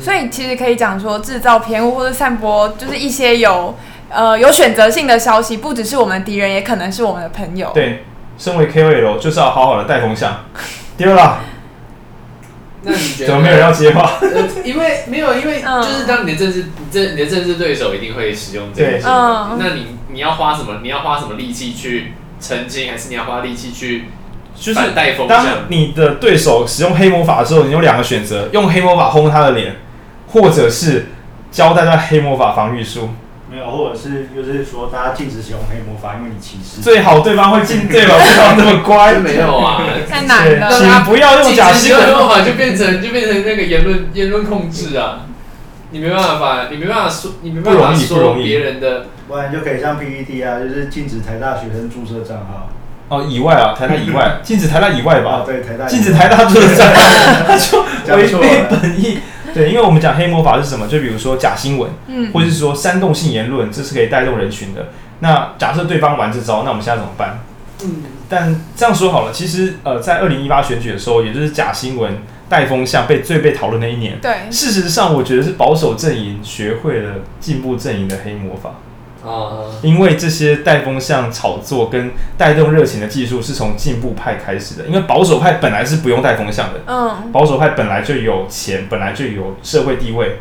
[0.00, 3.74] 所以其实可以讲说，制造偏误或者散播，就是一些有
[4.10, 7.70] 呃有选择性的消息，不只是我们的敌人，也可能是我们的朋友。
[7.72, 8.04] 对，
[8.36, 10.44] 身为 KOL 就是要好好的带风向。
[10.96, 11.38] 丢了。
[12.82, 13.26] 那你觉得？
[13.28, 14.18] 怎么没有人要接话？
[14.20, 19.00] 呃，因为没有，因为就是当你的政治，政你的政治对手一定会使用这些。
[19.06, 19.56] 嗯。
[19.58, 20.80] 那你你要花什么？
[20.82, 24.04] 你要花什么力气去澄清，还是你要花力气去？
[24.58, 24.80] 就是
[25.28, 29.76] 当你的对手使用黑魔法的时候，你有两个选择：用黑魔法轰他的脸，
[30.32, 31.06] 或者是
[31.50, 33.10] 教大家黑魔法防御术。
[33.50, 36.82] 没有，或者是就是说大家禁止使用黑魔法，因为你歧视。
[36.82, 38.14] 最好对方会禁，对吧？
[38.18, 40.70] 对方那么乖，没有啊，太难了。
[40.70, 45.20] 请不要用假新闻黑魔法，就变成就变成那个言论言论控制啊！
[45.92, 52.68] 你没办法，你没办法说，你没办法说别人的，不然就可以像 PPT 啊，就是禁止台大学生注册账号。
[53.08, 55.42] 哦，以外啊，台大以外， 禁止台大以外吧？
[55.42, 56.92] 哦、对，台大禁止台大做的这样，
[57.46, 57.80] 他就
[58.16, 59.18] 违背本意。
[59.54, 60.86] 对，因为我们讲黑魔法是什么？
[60.86, 64.88] 就比如说假新闻，嗯，或者是说煽动性言论，这是可以带动人群的。
[65.20, 67.40] 那假设对方玩这招，那我们现在怎么办？
[67.82, 72.18] 嗯，但这样说好了，其实呃，在二零一八选举的时候，也就是假新闻
[72.48, 74.18] 带风向被最被讨论的一年。
[74.20, 78.74] 对，事实上，我觉得是保守阵营学会了进步阵营的黑魔法。
[79.24, 90.38] 哦，因为这些带风向炒作跟带动热情的技术是从进步派开始的，因为保守派本来是不用带风向的，嗯，保守派本来就有钱，本来就有社会地位。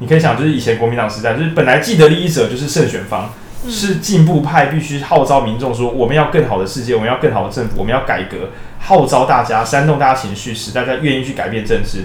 [0.00, 3.30] 你可以想，就是以前国民党时代，就是本来既得利益者就是胜选方，
[3.64, 12.04] 嗯、是进步派必须号召民众说，我们要更好的世界，我们要更好的政府，我们要改革，号召大家，煽动大家情绪，使大家愿意去改变政治。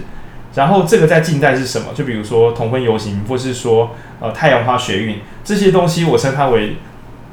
[0.56, 1.88] 然后这个在近代是什么？
[1.93, 6.77] 就比如说同婚游行，或是说呃太阳花学运这些东西，我称它为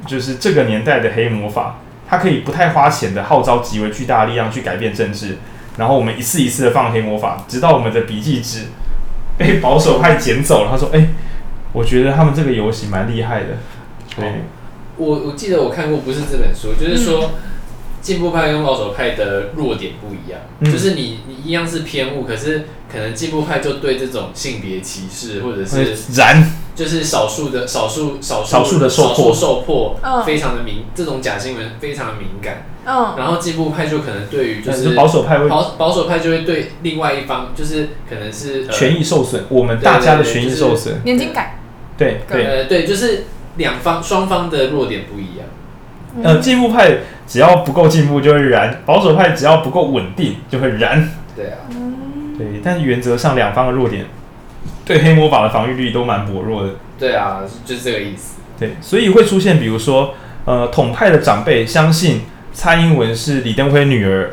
[0.05, 1.77] 就是这个年代的黑魔法。
[2.07, 5.37] 它可以不太花钱的号召极为巨大的力量去改变政治，
[5.77, 8.65] 然后我们一次一次的放黑魔法，直到我们的笔记纸
[9.37, 10.69] 被保守派捡走了。
[10.69, 11.07] 他说：“哎，
[11.71, 13.57] 我觉得他们这个游戏蛮厉害的。”
[14.17, 14.41] 对，
[14.97, 17.23] 我我记得我看过，不是这本书，就是说。
[17.23, 17.50] 嗯
[18.01, 29.33] 进步派跟保守派的弱点不一样，嗯、就是你你一样是偏误，可是可能进步派就对这种性别歧视或者是然，就是少数的少数少数少数的受迫。
[29.33, 32.65] 受迫，非常的敏，哦、这种假新闻非常的敏感。
[32.83, 41.59] 嗯，然后进步派就可能对于就是保守派会保保守派就会对另外一方就是可能是权益受损，我们大家的权益受损，年金改，
[41.95, 42.43] 对对。
[42.43, 43.25] 呃对，就是
[43.57, 45.45] 两方双方的弱点不一样。
[46.23, 51.09] 呃，进步派只要不够进步就会燃，保守派只要不够稳定就会燃。
[51.35, 51.57] 对啊，
[52.37, 54.05] 对，但原则上两方的弱点，
[54.83, 56.75] 对黑魔法的防御力都蛮薄弱的。
[56.99, 58.41] 对啊，就是这个意思。
[58.59, 60.13] 对，所以会出现比如说，
[60.45, 62.21] 呃，统派的长辈相信
[62.53, 64.31] 蔡英文是李登辉女儿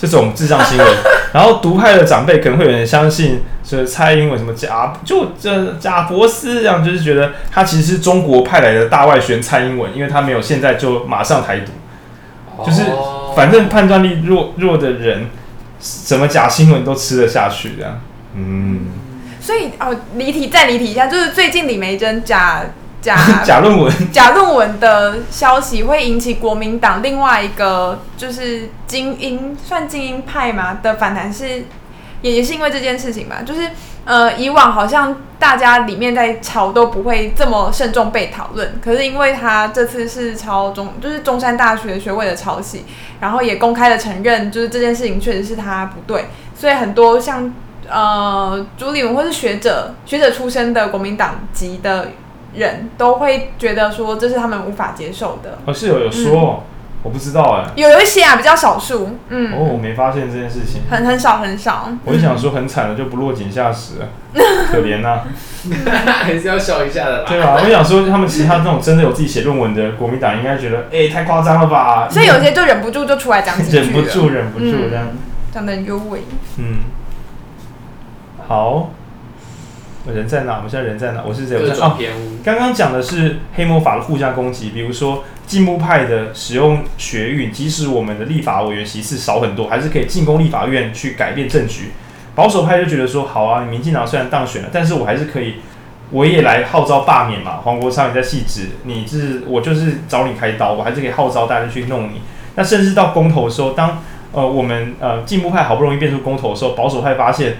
[0.00, 0.86] 这种智障新闻，
[1.32, 3.42] 然后独派的长辈可能会有人相信。
[3.62, 11.70] 就是蔡英文什么贾就这贾伯斯这样，就是觉得他其实是中国派来的大外宣蔡英文，因为他没有现在就马上台独，
[12.66, 12.82] 就是
[13.36, 15.26] 反正判断力弱弱的人，
[15.78, 18.00] 什么假新闻都吃得下去这样。
[18.34, 18.86] 嗯，
[19.40, 22.64] 所以哦，离题再离题一下，就是最近李梅珍假
[23.00, 31.64] 假 假论文假论文的消息，会引起国民党另外一个就是精英算精英派嘛的反弹是。
[32.22, 33.62] 也也是因为这件事情吧，就是
[34.04, 42.84] 呃，以往好像大家里面在抄都不会这么慎重被讨论，可是因为他这次是抄中，就是中山大学学位的抄袭，
[43.20, 47.50] 然后也公开的承认，就是这件事情确实是他不对，所以很多像
[47.88, 52.08] 呃朱立文或是学者学者出身的国民党籍的
[52.54, 55.58] 人都会觉得说这是他们无法接受的。
[55.64, 56.64] 哦，是有有说。
[56.64, 56.66] 嗯
[57.02, 61.88] 我不知道哎、欸，有有一些啊，比较少数，嗯，哦，我没发现这件事情，很很少很少。
[62.04, 64.08] 我就想说很惨的，就不落井下石了，
[64.70, 65.24] 可怜呐、啊，
[66.24, 67.24] 还是要笑一下的啦。
[67.26, 67.56] 对吧？
[67.64, 72.06] 我想说他们其他那种真的有自己写论文的国民党，应该觉得哎、欸、太夸张了吧？
[72.10, 75.06] 所以有些就忍不住就出来讲几句， 忍不住忍不住这样，
[75.54, 76.18] 讲的很优美。
[76.58, 76.80] 嗯，
[78.46, 78.90] 好。
[80.06, 80.56] 人在哪？
[80.56, 81.22] 我们现在人在哪？
[81.22, 81.58] 我是谁？
[81.58, 81.96] 我哦，
[82.42, 91.90] 刚刚讲的是黑魔法的互相攻击，比如说进步派的使用学运，即使我们的立法委员席次少很多，还是可以进攻立法院去改变政局。
[92.34, 95.56] 保守派就觉得说，好啊，民进党虽然当选了，但是我还是可以，
[96.10, 97.58] 我也来号召罢免嘛。
[97.64, 102.22] 黄国昌也在戏子，你是我就是找你开刀，我还是可以号召大家去弄你。
[102.54, 103.98] 那甚至到公投的时候，当
[104.32, 107.56] 呃我们呃进步派好不容易变出公投的时候，保守派发现。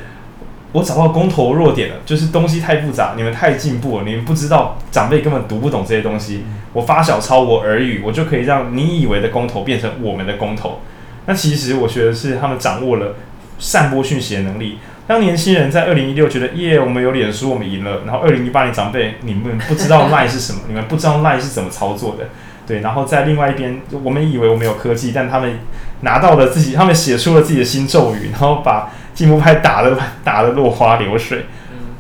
[0.72, 6.44] 我找到公投弱点了，就是东西太复杂，你们太进步了，你们不知道长辈根本读不懂这些东西。
[6.72, 10.78] 我发小抄我耳语，我就可以让你以为的公投变成我们的公投。
[11.26, 13.16] 那其实我觉得是他们掌握了
[13.58, 14.78] 散播讯息的能力。
[15.08, 18.02] 当年轻人在二零一六觉得耶，我们有脸书，我们赢了。
[18.06, 22.28] 然后二零一八年长辈，你们不知道 LINE 是什么， 你们不知道 LINE 是怎么操作的。
[22.64, 25.58] 对，然后在另外一边，我们以为我们有科技，但他们
[26.02, 28.90] 拿到了自己，他们写出了自己的新咒语，然后把。
[29.20, 31.44] 进步派打的打的落花流水，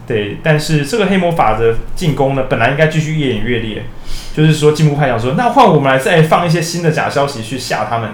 [0.06, 3.82] 对，但是这个黑魔法的进攻呢，本来应该继续越演越烈，
[4.34, 8.12] 就是说进步派想说，那换我们来再放一些新的假消息去吓他们，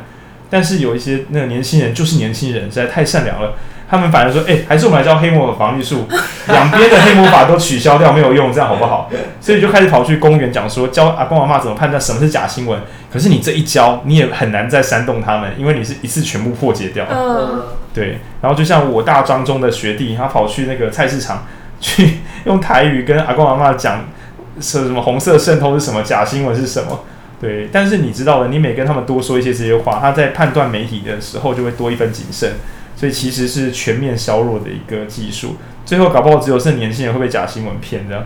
[0.51, 3.55] 但是有一些那个年轻人就是年轻人，实在太善良了。
[3.88, 6.09] 他们反而说：“哎、欸，还是我们来教黑魔法防御术，
[6.49, 9.09] 两边的黑魔法都取消掉，没有用，这样好不好？”
[9.40, 12.81] 所以就开始跑去公园讲说，教阿公阿妈怎么判断什么是假新闻。
[13.12, 17.07] 可是你这一教，你也很难再煽动他们，因为你是一次全部破解掉。
[17.09, 17.62] 嗯，
[17.94, 18.18] 对。
[18.42, 21.46] 然后就像我大专中的学弟，他跑去那个菜市场
[21.81, 24.05] 去用台语跟阿公阿妈讲，
[24.61, 27.05] 说什么红色渗透是什么，假新闻是什么。
[27.40, 27.68] 对。
[27.70, 32.55] 但是你知道的，你每跟他们多说一些这些话，他在判断媒体的时候就会多一分谨慎。
[32.97, 38.25] 所以其实是全面削弱的一个技术，最后搞不好只有剩年轻人会被假新闻骗这样，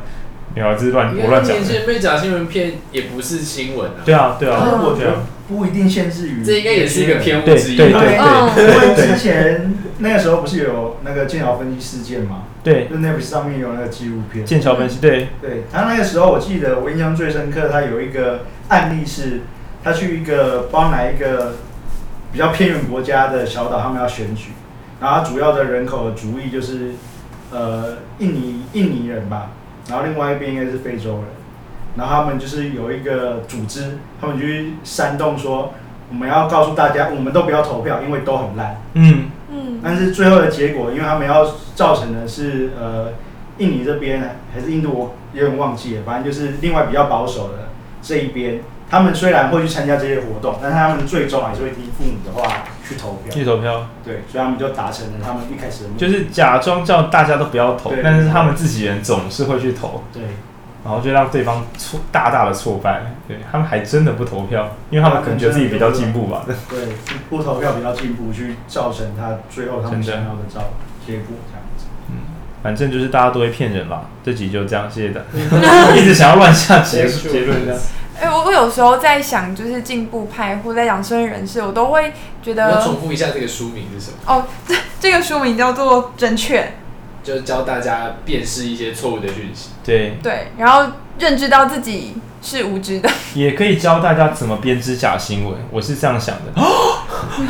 [0.54, 1.60] 没有，这是乱我乱讲的。
[1.60, 3.96] 年轻人被假新闻骗也不是新闻啊。
[4.04, 6.44] 对啊，对啊，我觉得不一定限制于。
[6.44, 8.00] 这应该也是一个偏误之一对吧？
[8.00, 12.44] 对嗯对因为之前那个时候不是有那个剑桥分析事件嘛？
[12.62, 14.44] 对，就 Netflix 上面有那个纪录片。
[14.44, 19.40] 剑桥分析对，对他那个时候，我记得我印象最深刻，他有一个案例是，
[19.82, 21.56] 他去一个不知道哪一个
[22.32, 24.50] 比较偏远国家的小岛，他们要选举，
[25.00, 26.90] 然后主要的人口的族裔就是
[27.50, 29.50] 呃印尼印尼人吧，
[29.88, 31.24] 然后另外一边应该是非洲人，
[31.96, 35.72] 然后他们就是有一个组织，他们就去煽动说，
[36.10, 38.80] 我们要告诉大家，我们都不要投票，因为都很烂。
[38.94, 43.12] 嗯，嗯，但是最后的结果，因为他们要造成的是呃
[43.58, 47.70] 印尼这边还是印度，我有点忘记了，反正就是另外比较保守的
[48.02, 48.60] 这一边，
[48.90, 53.32] 他们虽然会去参加这些活动，但是他们最终还是会听父母的话去投票。
[53.32, 60.22] 去投票，对，所以他们就达成了他们一开始的目的就是假装叫大家都不要投对，但是他们自己人总是会去投，对，
[60.84, 63.02] 然后就让对方挫大大的挫败。
[63.28, 66.44] 对他们还真的不投票，因为他们可能觉得自己比较进步吧。
[66.46, 66.78] 对，
[67.28, 70.72] 不投票比较进步，去造成他最后他们想要的照
[71.06, 71.86] 结果这样子。
[72.62, 74.02] 反正就是大家都会骗人啦。
[74.24, 75.94] 这集就这样，谢谢大家。
[75.96, 77.80] 一直想要乱下结结论这样。
[78.20, 84.16] 哎、我我有时候在想，就是进步派或在讲社会人士，我都会觉我要重复一下这个书名是什么？
[84.26, 86.62] 哦，这这个书名叫做《正确》，
[87.24, 89.70] 就是教大家辨识一些错误的讯息。
[89.82, 93.08] 对，对，然后认知到自己是无知的。
[93.34, 95.54] 也可以教大家怎么编织假新闻。
[95.70, 96.52] 我是这样想的。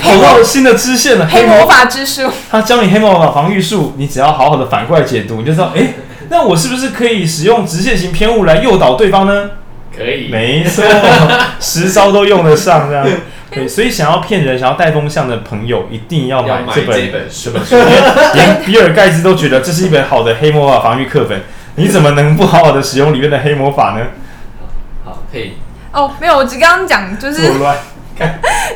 [0.01, 5.95] 跑到新的支线了，黑魔法之术， 他教你黑魔法防御术，你只要好好的反过来解读，你就知道，哎、
[6.29, 9.51] 那我是不是可以使用直线型偏误来诱导对方呢？
[9.97, 10.85] 可以，没错，
[11.61, 13.07] 十招都用得上，这样。
[13.51, 18.01] 对，所以想要骗人、想要带风向的朋友，一定要买这本这本书这本书，因为
[18.35, 21.43] 连比尔盖茨都觉得这是一本好的黑魔法防御课本，
[21.75, 24.07] 你怎么能不好好的使用里面的黑魔法呢？
[25.05, 25.55] 好，可以。
[25.91, 27.49] 哦，没有，我只刚刚讲就是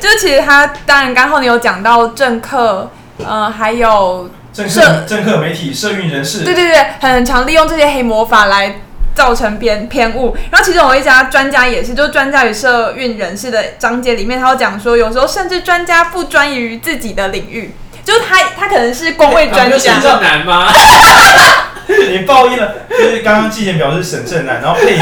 [0.01, 2.91] 就是其实他当然刚好你有讲到政客，
[3.25, 8.81] 呃，还有政客政客、媒体、社运人士对对对，很常利用这些黑魔法来
[9.15, 10.37] 造成偏偏误。
[10.51, 17.75] 然后其中有一家专家也是，就是专家与社运人士的章节里面，他有讲说，有时候甚至专家不专于自己的领域，
[18.05, 20.73] 就是他他可能是工位专家沈家，正南吗？
[21.87, 24.99] 你报应了，就是刚刚季前表示沈正南，然后配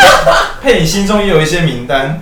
[0.61, 2.21] 配你心中也有一些名单，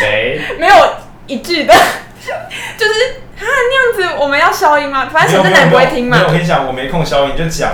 [0.00, 0.40] 谁？
[0.60, 0.94] 没有
[1.26, 1.74] 一致的，
[2.78, 2.92] 就是
[3.38, 5.08] 啊那样子，我们要消音吗？
[5.12, 6.28] 反正沈正南不会听嘛没有，。
[6.28, 7.70] 我跟你讲，我没空消音，你就讲。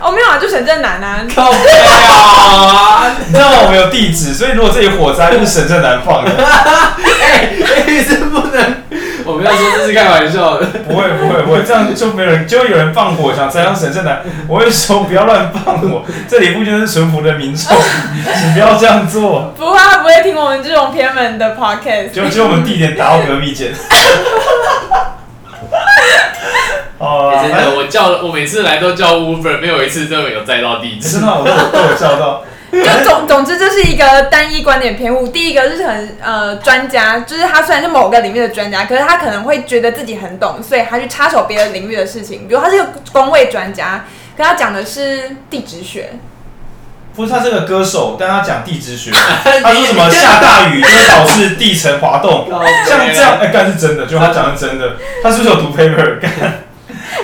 [0.00, 1.24] 哦，没有啊，就沈正南啊。
[1.34, 3.10] 靠背啊！
[3.26, 3.58] 你知道吗？
[3.64, 7.52] 我们有地址，所以如果这里火灾就是沈正南放的， 哎，
[7.86, 8.82] 哎，是不能，
[9.24, 10.66] 我们要说这是开玩笑的。
[10.88, 17.76] 不会不会不会，这样就没有人，就会有人放火想采访沈正南，我会说不要乱放火，这里不就是淳朴的民众，
[18.38, 19.52] 请不要这样做。
[19.58, 22.10] 不会，他不会听我们这种偏门的 podcast。
[22.10, 23.72] 就就我们地点打到隔壁间。
[26.98, 31.18] 哦、欸真的，我叫我每次来都叫 Uber，没有一次真的有载到地址。
[31.18, 32.44] 真的，我都有都有叫到。
[32.82, 35.28] 就总总之，这是一个单一观点偏误。
[35.28, 42.48] 第一个是很呃专家，就是他虽然是某个领域的专家，可是他可能会觉得自己很懂，所以他去插手别的领域的事情。
[42.48, 46.14] 比如他是个工位专家，跟他讲的是地质学，
[47.14, 52.48] 不是他是个歌手，但他讲地质学，他说什么下大雨就会导致地层滑动，
[52.88, 56.18] 像这样，哎、欸，干是真的，就他讲的真的，他是不是有读 paper？
[56.18, 56.61] 干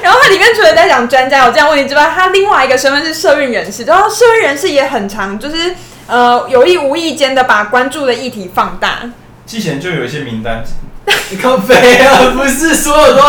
[0.08, 5.74] 然后他里面除了在讲专家有这样问题之外，他另外一个身份是社运人士，然后社运人士也很常就是
[6.06, 9.00] 呃有意无意间的把关注的议题放大。
[9.44, 10.64] 之前就有一些名单，
[11.28, 13.22] 你靠背啊，不是所有都，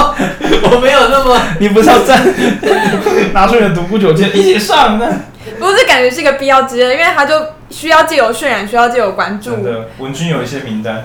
[0.71, 2.25] 我没有那么，你不是要站
[3.33, 5.05] 拿出你的独孤九剑一起上呢？
[5.59, 7.35] 不是感觉是一个必要之义，因为他就
[7.69, 9.65] 需要借由渲染，需要借由关注真。
[9.65, 11.03] 的，文君有一些名单，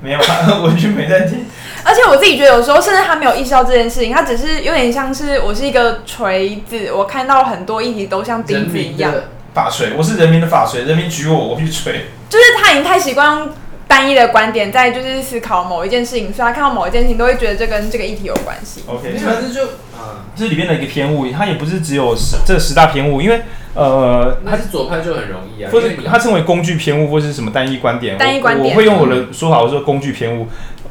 [0.00, 0.20] 没有，
[0.62, 1.46] 文君没在听。
[1.84, 9.12] 而且我自己觉得有时候甚至他没有意识到这件事情，他只是有点像是我是一个锤子，我看到很多议题都像钉子一样，
[9.54, 12.06] 法锤，我是人民的法锤，人民举我，我去锤。
[12.28, 13.50] 就是他已经太习惯用
[13.88, 18.82] 单一的观点在就是思考某一件事情，所以他看到某一件事情都会觉得这跟这个议题有关系。
[18.86, 19.64] OK，反正就
[19.98, 23.42] 啊，这里面的一个偏误，它也不是只有十这十大偏误，因为
[23.74, 28.16] 呃，他是左派就很容易啊，或者它称为工具偏误，或是什么单一观点。
[28.16, 30.46] 单一观点我，我会用我的说法，我说工具偏误。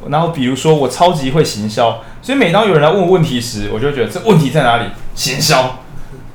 [0.08, 4.84] 然后比如说我超级会行销，所以每当有人来问我问题时，我就会觉得这问题在哪里？
[5.14, 5.80] 行销，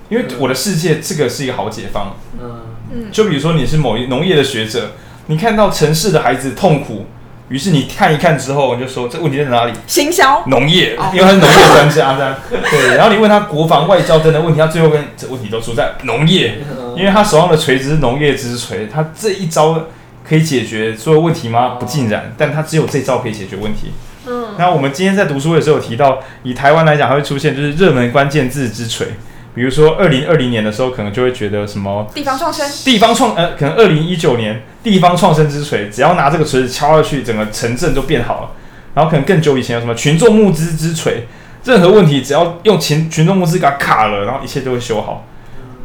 [0.09, 2.15] 因为我的世界这个是一个好解方。
[2.39, 2.61] 嗯，
[2.93, 4.91] 嗯，就比如说你是某一农业的学者，
[5.27, 7.07] 你看到城市的孩子痛苦，
[7.49, 9.73] 于是你看一看之后，你就说这问题在哪里？
[9.87, 10.43] 行销。
[10.47, 12.95] 农业，因为他是农业专家，这样对。
[12.95, 16.59] 然后你问他国防、外交等等问题，他最后跟这问题都出在农业，
[16.95, 19.83] 因为他手上的锤子是农业之锤，他这一招
[20.27, 21.77] 可以解决所有问题吗？
[21.79, 23.91] 不尽然，但它只有这招可以解决问题。
[24.27, 29.07] 嗯，那我们今天在读书会的时候有提到，以台湾来讲，还会出现就是热门关键字之锤，
[29.53, 38.51] 比如说二零二零年的时候，可能就会觉得什么地方创生，地方创呃，可能二零一九年地方创生之锤，只要拿这个锤子敲下去，整个城镇都变好了。
[38.95, 41.27] 然后可能更久以前有什么群众募资之锤，
[41.65, 45.25] 任何问题只要用群群众募资给它卡了，然后一切都会修好。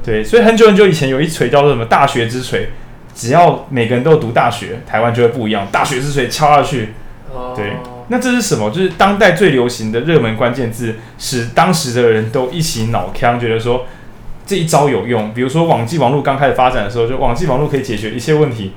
[0.02, 2.70] 对，所以很久很久以前有一锤叫做什么大学之锤，
[3.14, 5.68] 只要每个人都有读大学，台湾就会不一样。
[5.70, 6.94] 大学是谁敲下去，
[7.54, 7.72] 对。
[8.08, 8.70] 那这是什么？
[8.70, 13.86] 就是当代最流行的热门关键字，使当时的人都一起脑腔，觉得说
[14.44, 15.32] 这一招有用。
[15.32, 18.72] 比如说网际网络刚开始发展的时候，就网际网络可以解决一切问题；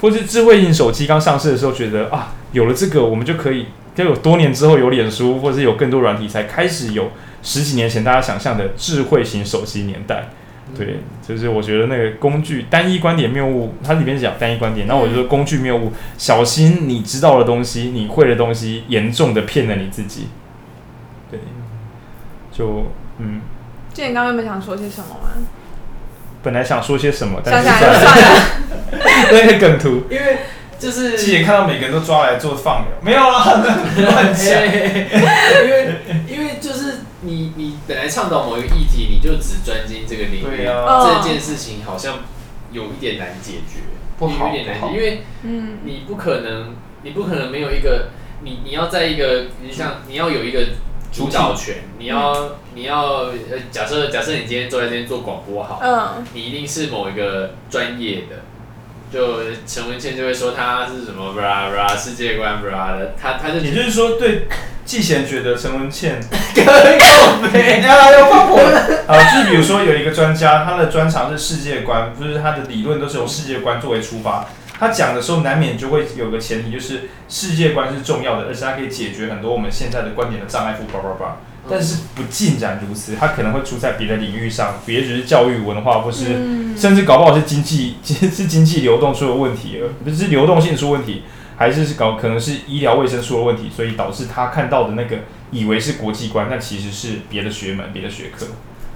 [0.00, 3.66] 或是智慧型手机刚上市的时候，觉得啊，有了这个，我们就可以。
[3.94, 7.10] 就有多年之后有脸书，或者是有更多软体，才开始有
[7.42, 10.28] 十几年前大家想象的智慧型手机年代。
[10.76, 20.28] 对，就是我觉得那个工具单一观点谬误，它里面讲单一观点，那我就说工具谬误，小心你知道的东西，你会的东西，严重的骗了你自己。
[21.30, 21.40] 对，
[22.52, 23.40] 就嗯。
[23.92, 25.30] 之前刚刚有没有想说些什么吗？
[26.42, 28.40] 本来想说些什么，但是算了，
[29.32, 30.38] 那个梗图，因为。
[30.78, 33.64] 就是之前看到每个人都抓来做放流，没有啊，
[33.98, 34.46] 乱讲。
[34.62, 35.96] 因为
[36.28, 36.87] 因为就是
[37.28, 42.20] 你你本来倡导某一个议题，你就只专精这个领域，啊、这件事情好像
[42.72, 43.80] 有一点难解决，
[44.18, 48.08] 不好，有一点难解决，因为嗯，你不可能，你不可能没有一个，
[48.42, 50.64] 你你要在一个，你像你要有一个
[51.12, 53.34] 主导权，你要你要呃，
[53.70, 58.42] 假设假设你今天坐在这边做广播好，嗯，你一定是某一个专业的。
[59.12, 64.46] 就陈文茜就会说他是什么 bra bra 世界观 bra 的，他他就也就是说对
[64.84, 66.20] 季贤觉得陈文茜
[66.54, 68.58] 可以没啊要放火
[69.06, 74.46] 啊，就是比如说有一个专家，他的专长是世界观，就是他的理论都是由世界观作为出发，
[74.78, 81.32] 他讲的时候难免就会有个前提，就是世界观是重要的，而且它可以解决很多我们现在的观点的障碍物 bra bra bra。
[81.70, 86.24] 但是不尽然如此，它可能会出在别的领域上，别只是教育文化，或是
[86.76, 91.24] 甚至搞不好是经济， 是经济流动出了问题，而不是流动性出问题，
[91.56, 95.18] 还是搞可能是医疗卫生出了问题，所以导致他看到的那个
[95.50, 98.46] 以为是国际观，但其实是别的学门、别的学科。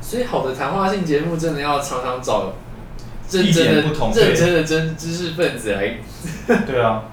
[0.00, 2.54] 所以好的谈话性节目真的要常常找
[3.30, 3.82] 认真的、
[4.14, 5.98] 认真的真知识分子来。
[6.66, 7.04] 对啊，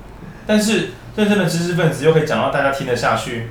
[0.48, 3.50] 但是认真的知识分子又可以讲到大家听得下去。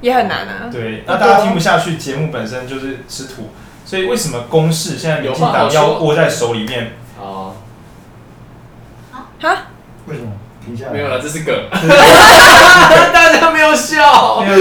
[0.00, 0.68] 也很难啊。
[0.70, 3.50] 对，那大家听不下去，节目本身就是吃土，
[3.84, 6.92] 所以为什么公式现在民进党要握在手里面？
[7.18, 7.52] 啊，
[9.40, 9.56] 哈？
[10.06, 10.32] 为什么？
[10.64, 10.92] 停下来。
[10.92, 11.54] 没有了，这是梗。
[13.12, 14.40] 大家没有笑。
[14.40, 14.58] 没有。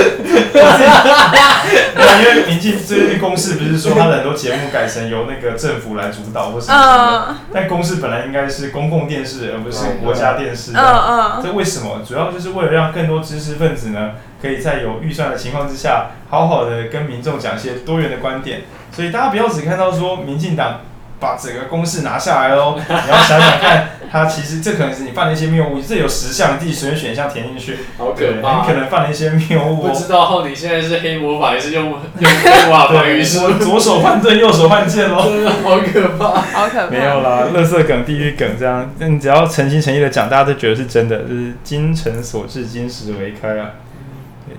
[2.20, 10.72] 因为民进最近公式不是说他的很多节目改成由那个政府来主导或什么什么的，但公视本来应该是公共电视，而不是国家电视。
[10.76, 11.41] 嗯嗯。
[11.43, 12.02] 这为什么？
[12.06, 18.62] 主要就是为了让更多知识分子呢，可以在有预算的情况之下，好好的跟民众讲一些多元的观点。
[18.91, 20.82] 所以大家不要只看到说民进党
[21.20, 25.82] 把整个公式拿下来喽， 你要想想看，他其实这可能是你犯了一些谬误。
[25.82, 29.88] 这有十项，你自己随便选一项填进去，好可怕，你可能犯了一些谬误。
[29.90, 31.86] 不知道你现在是黑魔法还是用
[32.20, 33.44] 用黑魔法防御术？
[33.44, 36.90] 我左手换盾，右手换剑喽，真的好可怕，好可怕。
[36.90, 43.72] 没有啦，乐色梗、地狱梗这样，那你只要诚心诚意的讲，大家都觉得是真的，就是精诚所至，金石为开啊。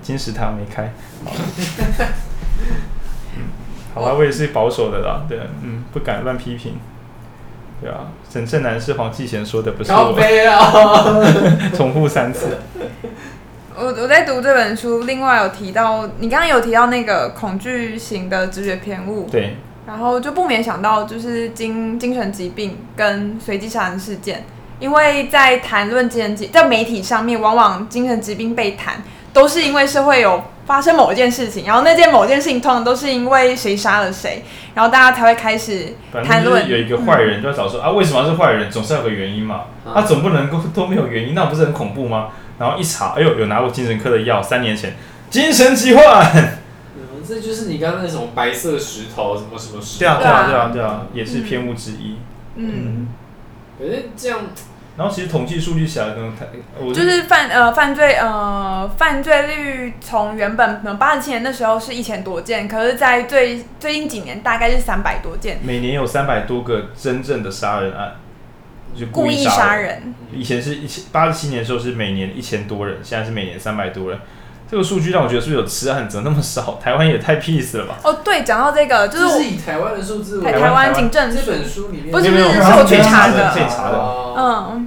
[0.01, 0.91] 金石堂没开，
[3.93, 6.75] 好，吧，我也是保守的啦，对，嗯，不敢乱批评，
[7.81, 10.13] 对啊，沈正南是黄继贤说的，不是我，
[11.75, 12.57] 重复三次。
[13.75, 24.45] 我我在读这本书，另外有提到，你刚刚有提到那个恐惧型的直觉偏误，对，然后就不免想到就是精精神疾病跟随机杀人事件，
[24.79, 29.01] 因为在谈论精神疾在媒体上面，往往精神疾病被谈。
[29.33, 34.43] 都是因为社会有发生某一件事情，然后那件某件事情通常都是因为谁杀了谁，
[34.73, 36.69] 然后大家才会开始谈论。
[36.69, 38.69] 有一个坏人就要找说、嗯、啊，为什么是坏人？
[38.71, 39.63] 总是有个原因嘛。
[39.83, 42.29] 他、啊、总不能够都没有原因，那不是很恐怖吗？
[42.59, 44.95] 然后一查，哎呦，有拿过精神科的药，三年前
[45.29, 46.31] 精神疾患。
[46.95, 49.99] 嗯，这就是你刚刚那种白色石头什么什么石头。
[49.99, 52.17] 对啊，对啊，对啊，对啊，也是偏误之一。
[52.55, 53.07] 嗯，
[53.77, 54.39] 可是这样。
[55.01, 56.45] 然后其实统计数据起来可能太，
[56.93, 65.57] 就是犯呃犯罪呃犯罪率从原本可能八十七年那时候是一千多件，可是在最最近几年大概是三百多件。
[65.63, 68.11] 每年有三百多个真正的杀人案，
[68.95, 70.13] 就故意杀人。
[70.29, 70.43] 故意杀人。
[70.43, 74.19] 以前是一千八十七年的时候是每年一千多人，现在是每年三百多人。
[74.71, 76.79] 这个数据让我觉得是不是有吃案怎么那么少？
[76.81, 77.99] 台湾也太 peace 了吧？
[78.03, 83.97] 哦，对，讲到这个就是，是以台湾的数字，台台湾警政这本书里面不是不是是我去查的，可以查的，
[84.37, 84.45] 嗯。
[84.45, 84.81] 啊。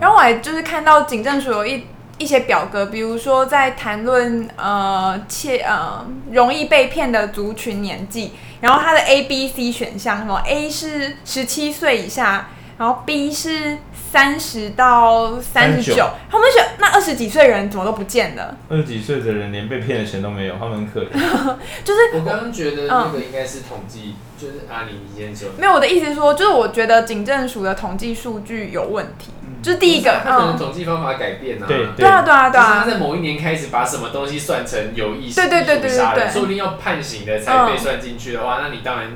[0.00, 1.84] 然后我还就是看到警政署有一
[2.16, 12.48] 一些表格，比如说在谈论呃切呃容易被骗的族群年纪，然后它的 A、B、C 选项，什么 A 是十七岁以下，
[12.78, 13.78] 然后 B 是。
[14.10, 18.56] 三十到三十九，他们选那二十几岁的人怎么都不见了？
[18.70, 21.08] 二十几岁的人连被骗的钱都没有，他们很可怜。
[21.84, 25.50] 就是我刚刚觉得那个应该是统计，嗯、就是阿里你先说。
[25.58, 29.30] 没有，我的意思是说，就是我觉得警政署的统计数据有问题。
[29.42, 31.66] 嗯、就是第一个，他可能统计方法改变啊。
[31.68, 32.80] 对对啊对啊对啊！
[32.80, 39.10] 他在某一年开始把什么东西算成有意识，对对对对对对，说不定要判刑的才被算进去的话，嗯、那你当然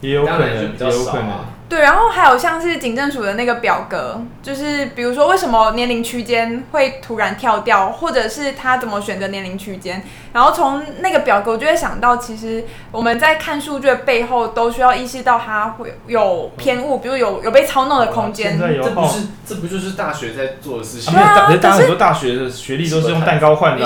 [0.00, 1.44] 也有可能就比较少啊。
[1.68, 10.02] 对，然后还有像是警政署的那个表格，就是比如说为什么年龄区间会突然跳掉，或者是他怎么选择年龄区间，
[10.32, 18.58] 然后从那个表格我就会想到，其实我们在看数据的背后都需要意识到它会有偏误，比如有有被操弄的空间。
[18.58, 21.12] 这不是这不就是大学在做的事情？
[21.12, 23.84] 对啊，可是大很多大学的学历都是用蛋糕换的。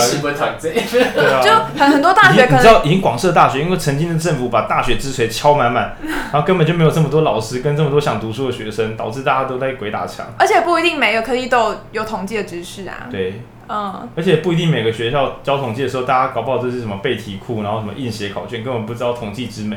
[1.15, 5.97] 对啊，就很很多大学可能你知道，已经广设大学，因为曾经的政府把大学之锤敲满满，
[6.33, 7.72] 然后根本就没有这么多老师跟。
[7.77, 10.27] 这么多想读书的学生，导致大家都在鬼打墙。
[10.39, 13.09] 而且不一定每个科技都有有统计的知识啊。
[13.11, 14.09] 对，嗯。
[14.17, 19.77] 而且不一定每个学校教统计的时候，大家搞不好这是什么背题库，然后什么印写考卷，根本不知道统计之美。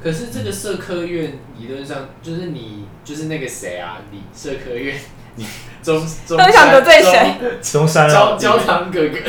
[0.00, 3.98] 可是这个社科院理论上就是你就是那个谁啊？
[4.12, 4.96] 你社科院
[5.38, 5.46] 你
[5.82, 7.34] 中中都想得罪谁？
[7.62, 9.16] 中 山焦焦糖哥哥。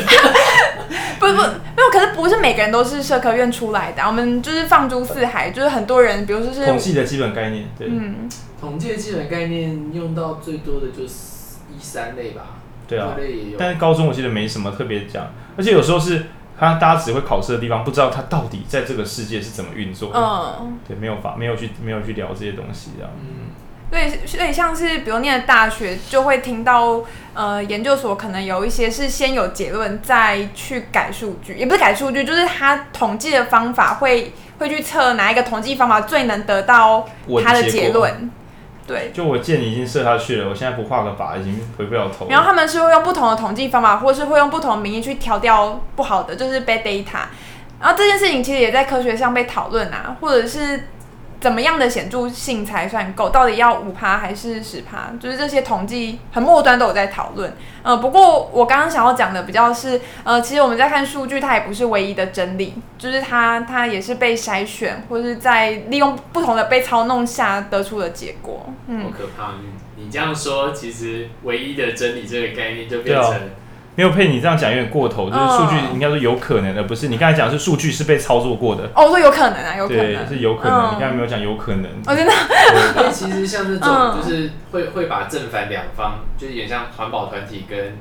[1.19, 4.01] 不不没有，可是不是每个人都是社科院出来的。
[4.03, 8.29] 我们就是放诸四海，就是很多人，比如说是统计的基本概念，对，嗯，
[8.59, 12.41] 统计的基本概念用到最多的就是一三类吧。
[12.87, 13.15] 对啊，
[13.57, 20.19] 但是高中我记得没什么特别讲，而且有时候是他大家只会考试的地方，不知道他到底在这个世界是怎么运作的。
[20.19, 23.11] 嗯，对，没有法，没有去没有去聊这些东西，这样。
[23.89, 23.99] 嗯。
[23.99, 27.01] 对，所以像是比如念的大学，就会听到
[27.33, 37.07] 呃研究所可能有一些是先有结论再去改数据，也不是改数据，就是他统计的方法会会去测哪一个统计方法最能得到
[37.43, 38.31] 他的结论。
[38.85, 42.27] 对，就我见你已经射下去了，我现在不画个靶已经回不了头。
[42.29, 47.25] 然后他们是会用不同的统计方法，或是会用不同的名义去调掉不好的，就是 bad data。
[47.79, 50.85] 然后这件事情其实也在科学上被讨论啊，或者是。
[51.39, 53.29] 怎么样的显著性才算够？
[53.29, 55.11] 到底要五趴还是十趴？
[55.19, 57.53] 就是这些统计很末端都有在讨论。
[57.81, 68.65] 呃，不过我刚刚想要讲的比较是，呃，其实我们在看数据，它也不是唯一的真理，就是它它也是被筛选，或是在利用不同的被操弄下得出的结果。
[68.87, 69.53] 嗯，好可怕！
[69.61, 73.33] 你你这样说，其实唯一的真理这个概念就变成。
[73.99, 78.85] 没有配你这样讲有点过头，就是数据应该说有可能的，不是你刚才讲是数据是被操作过的。
[78.95, 80.79] 哦，我说有可能啊，有可能对，是有可能。
[80.79, 81.91] 嗯、你刚才没有讲有可能。
[82.07, 82.31] 我真的。
[82.31, 87.97] 因为 其实像这种，就是会会把正反两方，就是有点像环保团体跟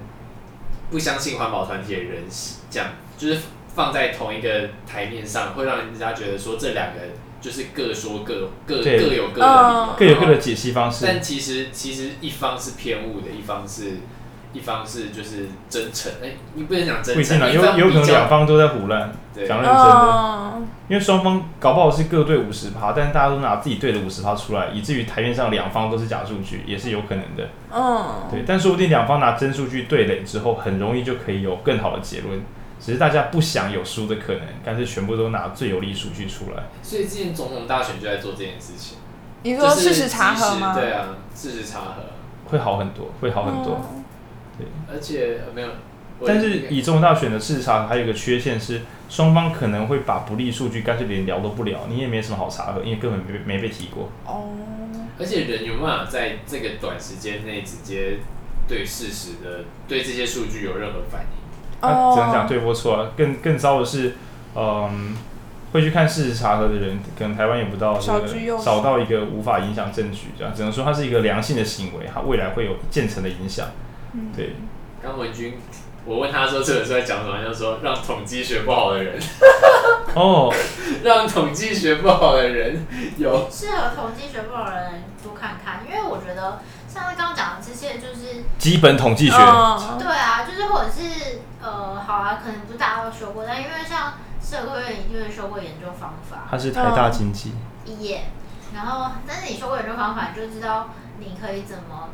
[0.89, 2.23] 不相信环保团体的人
[2.71, 2.87] 讲，
[3.17, 3.39] 就是
[3.75, 7.01] 放在同一个台面上，会让人家觉得说这两个
[7.41, 11.05] 就是各说各各各有各的理，各有各的解析方式。
[11.05, 13.97] 但其实其实一方是偏误的，一方是。
[14.53, 27.49] 一方是就是真诚，哎、欸，你不能讲真诚，不一定啊，有有可能两方都在胡乱，讲认真的，哦、因为双方搞不好是各对五十趴，但是大家都拿自己对的五十趴出来，以至于台面上两方都是假数据，也是有可能的。
[27.71, 32.41] 嗯，对，但说不定两方拿真数据对垒之后，很容易就可以有更好的结论，
[32.81, 36.65] 只是大家不想有输的可能，但是全部都拿最有利数据出来。
[36.83, 38.97] 所以之前总统大选就在做这件事情。
[39.43, 40.75] 你说事实查核吗？
[40.75, 42.03] 对啊，事实查核
[42.47, 43.79] 会好很多，会好很多。
[43.93, 44.05] 嗯
[44.59, 45.69] 对而且没有，
[46.27, 54.11] 但是以中文大选的视察，还有一个缺陷是，双方可能会把不利数据干脆连聊都不聊，你也没什么好查核，因为根本没没被提过。
[54.27, 54.51] 哦。
[55.21, 58.19] 而且人有办法在这个短时间内直接
[58.69, 61.29] 对事实的对这些数据有任何反应？
[61.81, 63.11] 他、哦啊、只能讲对或错啊。
[63.17, 64.15] 更更糟的是，
[64.55, 65.17] 嗯，
[65.73, 73.67] 会去看事实查核的人，可能台湾也不到这个少到一个无法影响证据这样，只能说它是一个良性的行为，它未来会有渐层的影响。
[74.35, 74.57] 对，
[75.03, 75.59] 刚文君，
[76.05, 79.19] 我问他说这本书在讲什么，就是说让统计学不好的人，
[80.15, 80.53] 哦，
[81.05, 83.49] 让统计学不好的人有。
[83.51, 89.37] 适合统计学不好的人多看看，因为我觉得像是刚刚讲的这些就是基本统计学，
[89.99, 97.53] 对啊，就是或者是呃，好啊，可能不是大家都修过，但因为像社科院一定会修过研究方法，他是台大经济。
[97.85, 98.25] 一页，
[98.75, 102.09] 然后但是你修过研究方法，你就知道你可以怎么。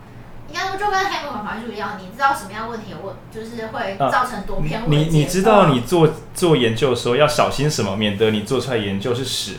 [0.55, 4.89] 应该说就跟黑板函数一样，你知道什么样问题有问，就是会造成多偏误。
[4.89, 9.57] 你你知道你做做研究的时候要小心什么，免得你做出来研究是屎。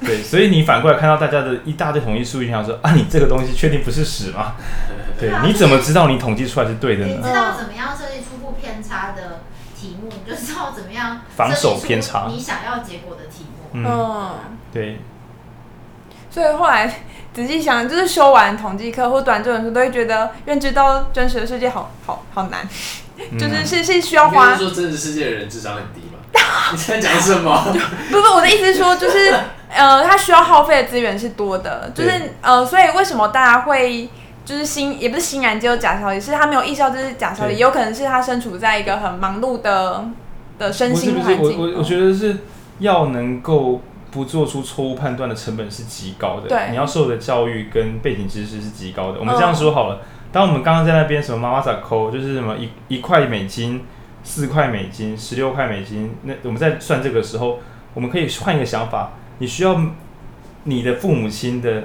[0.00, 4.52] 对，所以你反过来看到大家的一大堆统计数据，想说啊，你这个东西确定不是屎吗？
[5.18, 7.14] 对，你怎么知道你统计出来是对的呢？
[7.16, 9.40] 你知道怎么样设计初步偏差的
[9.76, 13.70] 题目，你就知道怎么样防守偏差你想要结果的题目。
[13.72, 14.34] 嗯，嗯，
[14.72, 15.00] 对。
[16.30, 17.02] 所以后来
[17.38, 22.68] 仔细想，就是修完统计课或短这本书，都会觉得认知到真实的世界好好好难，
[23.16, 24.54] 嗯、就是是是需要花。
[24.54, 26.18] 你说真实世界的人智商很低吗？
[26.72, 27.72] 你在讲什么？
[28.10, 29.32] 不不，我的意思是说，就是
[29.70, 32.10] 呃，他需要耗费的资源是多的，就是
[32.42, 34.08] 呃，所以为什么大家会
[34.44, 40.04] 就是欣也不是欣然接受假消息，是他没有意识到这是假消息，也有可能是他身处在一个很忙碌的
[40.58, 41.38] 的身心环境。
[41.38, 42.38] 不是不是，我我我觉得是
[42.80, 43.80] 要能够。
[44.10, 46.48] 不做出错误判断的成本是极高的。
[46.48, 49.20] 对，你要受的教育跟背景知识是极高的。
[49.20, 50.00] 我们这样说好了，
[50.32, 53.84] 当我们刚刚在那边什么妈妈咋抠，就是什么一一块美金、
[54.22, 57.60] 四块美金、十六块美金，那我们在算这个时候，
[57.94, 59.80] 我们可以换一个想法：你需要
[60.64, 61.84] 你的父母亲的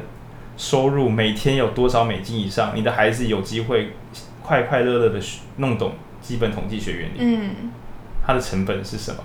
[0.56, 3.94] 收入每天有多少美金以上，你的孩子有机会
[4.42, 5.20] 快快乐乐的
[5.58, 7.18] 弄懂基本统计学原理。
[7.20, 7.72] 嗯，
[8.26, 9.24] 它的成本是什么？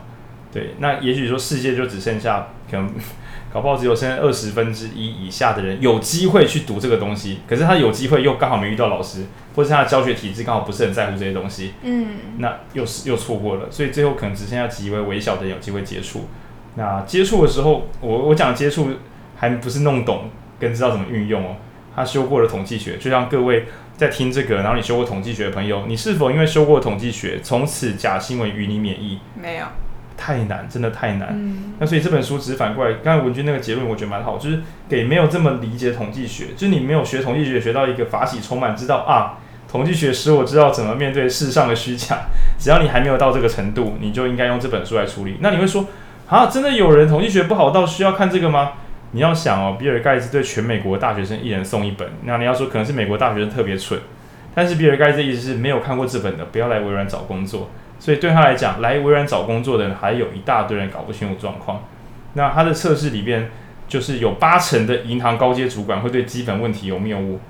[0.52, 2.90] 对，那也许说世界就只剩下可能
[3.52, 9.24] 搞不好只有现在二十分之一以下的人有机会去读这个东西，可是他有机会又刚好没遇到老师，
[9.56, 12.06] 或是他的教学体制刚好不是很在乎这些东西，嗯，
[12.38, 16.28] 那又是又错过了，所以最后可能只剩下极为微小的人有机会接触。
[16.74, 18.90] 那接触的时候，我我讲接触
[19.36, 21.56] 还不是弄懂跟知道怎么运用哦，
[21.96, 23.64] 他修过了统计学，就像各位
[23.96, 29.18] 在听这个，然后你修过统计学的朋友，你是否因为修过统计学，从此假新闻与你免疫？
[29.34, 29.66] 没有。
[30.18, 31.28] 太难，真的太难。
[31.32, 39.38] 嗯、那所以这本书只是反过来，刚才文君那个结论，我觉得蛮好，就是给没有这么理解统计学，就是你没有学统计学学到一个法喜充满，知道啊，
[39.70, 42.18] 统计学使我知道怎么面对世上的虚假。
[42.58, 45.36] 只要你还没有到这个程度，你就应该用这本书来处理。
[45.40, 45.86] 那你会说
[46.26, 48.72] 啊，真的有人统计学不好到需要看这个吗？
[49.12, 53.98] 你要想哦，比尔盖茨对全美国大学生一人送一本，那你要说可能是美国大学生特别蠢，
[54.54, 57.70] 但是比尔盖茨的意思是没有看过这本的，不要来微软找工作。
[57.98, 61.82] 所以对他来讲，来微软找工作的人还有一大堆人搞不清楚状况。
[62.34, 63.50] 那他的测试里边，
[63.88, 67.40] 就是有八成的银行高阶主管会对基本问题有谬误。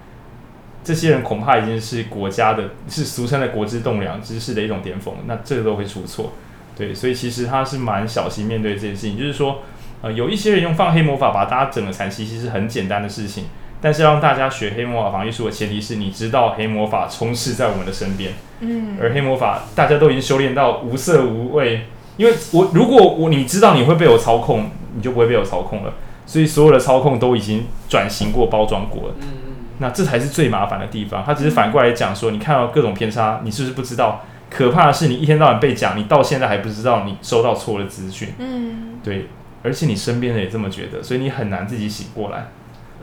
[0.83, 5.15] 这些人恐怕已经是国家的，是俗称的国之栋梁，知识的一种巅峰。
[5.27, 6.33] 那这个都会出错。
[6.77, 9.19] 对，所以其实他是蛮小心面对这件事情。
[9.19, 9.63] 就是说，
[10.01, 13.47] 呃，有一些人用放黑魔法把大家整个残，其实很简单的事情。
[13.81, 21.87] 但是让大家学黑魔法防御术的前提是你知道黑魔法充斥在我们的身边，嗯，而黑魔法大家都已经修炼到无色无味，
[22.17, 25.93] 因为我如果我你知道你会被我操控，你就不会被我操控了，
[26.27, 31.23] 所以所有的操控都已经转型过、包装过了，嗯嗯，那这才是最麻烦的地方。
[31.25, 34.25] 他只是反过来讲说，你看到各种偏差，你是不是不知道？
[34.51, 39.27] 可怕的是你一天到晚被讲，你到现在还不知道你收到错的资讯，嗯，对，
[39.63, 42.49] 而且你身边人也这么觉得，所以你很难自己醒过来。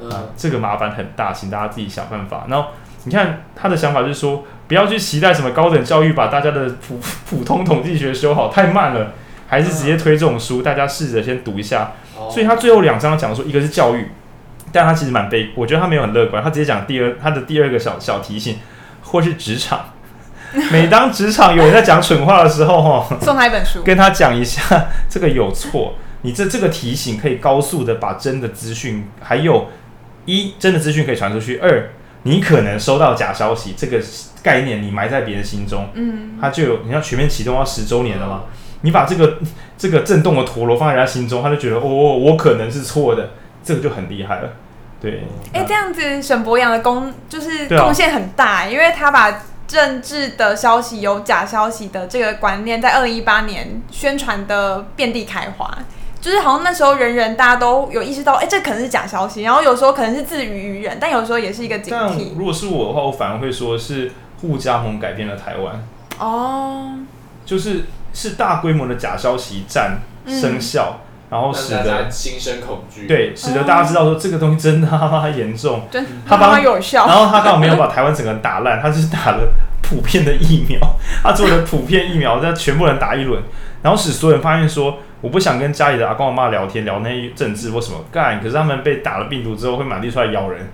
[0.10, 2.45] 啊，这个麻烦很大，请大家自己想办法。
[2.49, 2.70] 然后
[3.06, 6.99] 你看他的想法就是说，不要去期待什么高等教育，把大家的普
[7.30, 9.14] 普通统计学修好，太慢了，
[9.47, 11.93] 还是直接推这种书，大家试着先读一下。
[12.32, 14.10] 所以他最后两章讲说，一个是教育，
[14.72, 18.58] 但他其实蛮悲，我觉得他没有很乐观，他直接讲第二，他的第二个小小提醒，
[19.03, 19.93] 或是职场，
[20.72, 25.93] 每当职场有人在讲蠢话的时候，哈， 送他一本书，跟他讲一下这个有错，
[26.24, 29.70] 你这这个提醒可以高速的把真的资讯还有。
[30.28, 31.91] 一真的资讯可以传出去，二
[32.28, 34.01] 你可能收到假消息，这个
[34.41, 38.45] 概念你埋在别人心中，嗯，他就有你要全面启动要十周年了嘛，
[38.82, 39.38] 你把这个
[39.78, 43.30] 这个震动的陀螺放在人家心中，他就觉得哦，我可能是错的，
[43.63, 44.49] 这个就很厉害了，
[44.99, 45.23] 对。
[45.53, 55.78] 哎、欸，这样子沈博洋的功就是贡献很大，啊，因为他把政治的消息有假消息的这个观念，在二零一八年宣传的遍地开花。
[56.26, 59.43] 就是好像那时候人人大家都有意识到，哎、欸，这可能是假消息。
[59.43, 62.30] 然后有时候可能是自娱于人，但有时候也是一个警惕。
[62.36, 64.11] 如果是我的话，我反而会说是
[64.41, 65.88] 护家盟改变了台湾。
[66.17, 66.93] 哦，
[67.45, 73.05] 就是是大规模的假消息战生效，嗯、然后使得心生恐惧。
[73.05, 77.05] 对，使得大家知道说这个东西真的他妈严重，真他妈有效。
[77.05, 79.53] 然后他刚好没有把台湾整个人打烂，他就是打了
[79.84, 80.80] 普遍的疫苗，
[81.21, 83.43] 他做了普遍疫苗，让全部人打一轮，
[83.84, 84.97] 然后使所有人发现说。
[85.22, 88.39] 我不想跟家里的阿公阿妈聊天，聊那些政治或什么干。
[88.39, 90.70] 可是他们被打了病毒之后会满地出来咬人，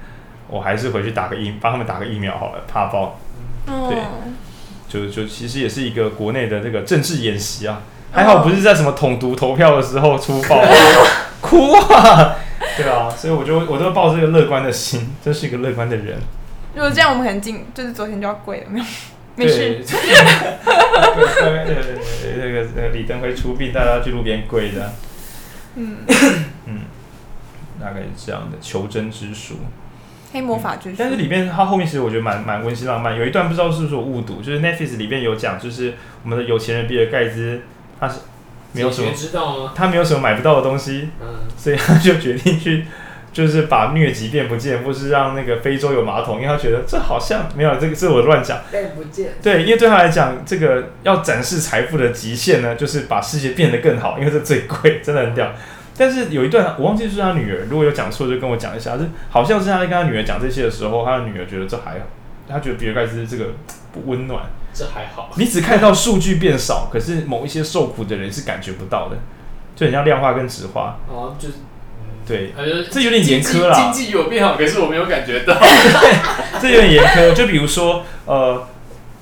[0.50, 3.20] 我还是回去打个疫，帮他们打个疫苗好了，怕爆。
[3.66, 3.98] 对，
[4.89, 7.82] 就就其实也是一个国内的这个政治演习啊，
[8.12, 10.62] 还好不是在什么统独投票的时候出爆，
[11.39, 12.36] 哭啊！
[12.76, 16.18] 对啊，所以我就我都抱这个乐观的心，真是一个乐观的人。
[16.74, 18.86] 如果这样，我们可能今就是昨天就要跪了，没有。
[19.36, 19.58] 没事。
[19.58, 19.86] 对，
[21.66, 21.76] 对 对
[22.22, 24.94] 对，那个李登辉出殡，大家去路边跪的。
[25.76, 25.98] 嗯
[26.66, 26.82] 嗯，
[27.80, 29.56] 大概是这样的求真之书。
[30.34, 37.62] 黑魔法之书，但是里面它后面其实我觉得蛮蛮温馨浪漫，有一段不知道是不是我误读，就是 Netflix 里面有讲，就是我们的有钱人比尔盖茨，
[38.00, 38.20] 他是
[38.74, 39.74] 没有什么知道吗？
[39.76, 41.28] 他没有什么买不到的东西，嗯，
[41.58, 42.86] 所以他就决定去，
[43.34, 55.52] 就是把疟疾变不见，或是让那个非洲有马桶，因为他觉得这好像没有这个，是我乱讲，变不见，对，因为对他来讲，这个要展示财富的极限呢，就是把世界变得更好，因为这最贵，真的很屌。
[55.98, 58.98] 但是有一段我忘记是他女儿，如果有讲错就跟我讲一下。
[58.98, 62.06] 是好像是他在跟他女儿讲这些的时候，他的女儿觉得这还好，
[62.48, 63.52] 他觉得比尔盖茨这个
[63.94, 65.30] 不温暖，这还好。
[65.36, 69.18] 你只看到数据变少，可是某一些受苦的人是感觉不到的，
[69.76, 70.98] 就很像量化跟质化。
[71.08, 71.56] 哦，就是
[72.32, 73.74] 对，呃、这有点严苛啦。
[73.76, 75.58] 经济有变好，可是我没有感觉到。
[76.62, 77.34] 这有点严苛。
[77.34, 78.66] 就比如说，呃，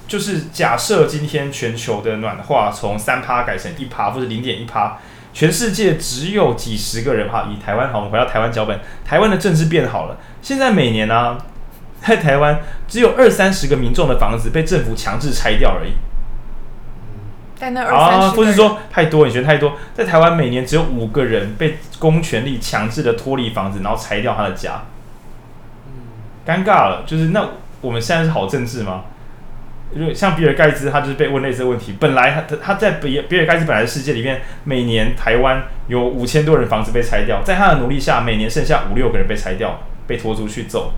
[0.07, 4.99] 就是假设今天全球的暖化从三趴改成一趴，或者零点一趴。
[5.31, 10.17] 全世界只有几十个人哈，以台湾好，我们回到台湾脚本，台湾的政治变好了。
[10.41, 11.37] 现在每年呢、啊，
[12.05, 15.91] 在台湾只有二三十个民众的房子被政府强制拆掉而已。
[17.59, 19.73] 但那二三十，啊，不是说太多，你觉得太多？
[19.93, 24.83] 在台湾每年只有五个人被公权力强制的脱离房子，然后拆掉他的家。
[26.47, 27.45] 尴尬了，就是那
[27.81, 29.03] 我们现在是好政治吗？
[29.91, 31.95] 因为像比尔盖茨，他就是被问类似的问题。
[31.99, 40.93] 本来他他在比比尔盖茨本来的世界里面，每年台湾有五千多人房子被拆掉，在他的努力下，每年剩下五六个人被拆掉，被拖出去揍。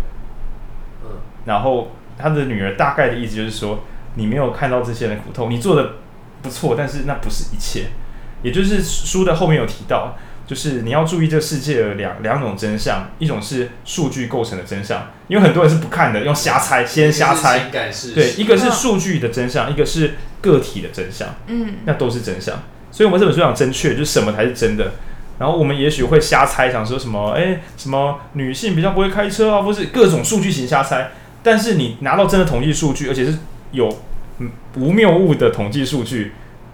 [1.46, 3.80] 然后他的女儿大概的意思就是说，
[4.16, 5.94] 你没有看到这些人苦痛，你做的
[6.42, 7.88] 不错，但是那不是一切。
[8.44, 10.16] 也就是书的后面有提到。
[10.48, 17.70] 就是你要注意这个世界的两两种真相，一种是数据构成的真相，因为很多人是不看的，用瞎猜，先瞎猜。
[17.70, 21.30] 对，一个是数据的真相，一个是个体的真相。
[21.48, 22.64] 嗯，那都是真相。
[22.92, 24.92] 所以，我们这本书讲正确，就是什么才是真的。
[25.40, 31.12] 然后，我们也许会瞎猜，想说什么，哎，什么女性比较不会开车啊，或是各种数据型瞎猜。
[31.42, 33.38] 但是，你拿到真的统计数据，而且是
[33.72, 33.88] 有
[34.76, 36.32] 无谬误的统计数据。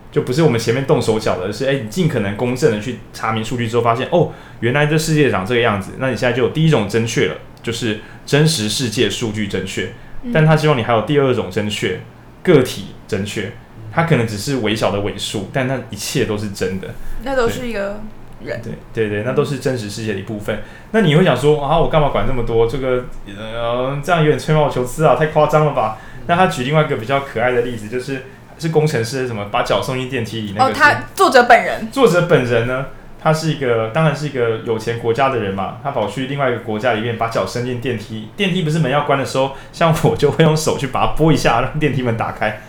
[0.09, 5.91] 就不是我们前面动手脚的，而是哎，你尽可能公正的去查明数据之后，发现哦，原来这世界长这个样子。
[5.99, 9.89] 那你现在就有第一种正确了，就是真实世界数据正确。
[10.33, 11.99] 但他希望你还有第二种正确，
[12.41, 13.51] 个体正确。
[13.91, 16.87] 它可能只是微小的尾数，但那一切都是真的。
[17.23, 18.01] 那都是一个
[18.43, 18.61] 人。
[18.63, 20.63] 对对对，那都是真实世界的一部分。
[20.91, 22.65] 那你会想说啊，我干嘛管这么多？
[22.65, 25.97] 这个呃，这样有点吹毛求疵啊，太夸张了吧？
[26.27, 28.23] 那他举另外一个比较可爱的例子，就是。
[28.59, 30.71] 是工程师什么把脚送进电梯里那个？
[30.71, 31.91] 哦，他作者本人。
[31.91, 32.87] 作者本人呢？
[33.21, 35.77] 他是一个，当然是一个有钱国家的人嘛。
[35.83, 38.29] 他跑去另外一个国家里面，把脚伸进电梯。
[38.35, 42.59] 电梯不是门要关的时候，像我就会用手去把它拨一下，让电梯门打开。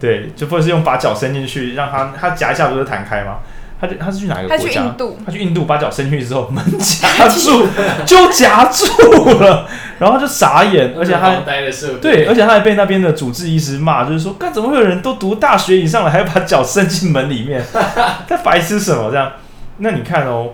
[0.00, 3.40] 对，就或者是用把脚伸进去，让他他夹一下不是弹开吗？
[3.80, 4.64] 他就他是去哪个国家？
[4.64, 5.18] 他去印度。
[5.26, 7.66] 他去印度，把脚伸进去之后，门夹住，
[8.06, 9.66] 就夹住了，
[9.98, 11.42] 然后就傻眼，而且他
[12.00, 17.62] 对，而且他还被那边的主治医师骂，就是说，干怎么会有人都读大学以上了，还要把脚伸进门里面？
[18.26, 19.32] 他白痴什么这样？
[19.78, 20.52] 那你看哦，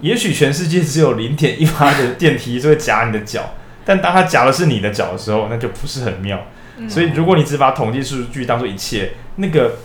[0.00, 3.54] 也许全世界只有零点一八的电梯就会夹你的脚，
[3.84, 6.40] 但当他夹的是你的脚的时候，那就不是很妙。
[6.88, 9.76] 所以，如果你只把统计数据当做一切，那个。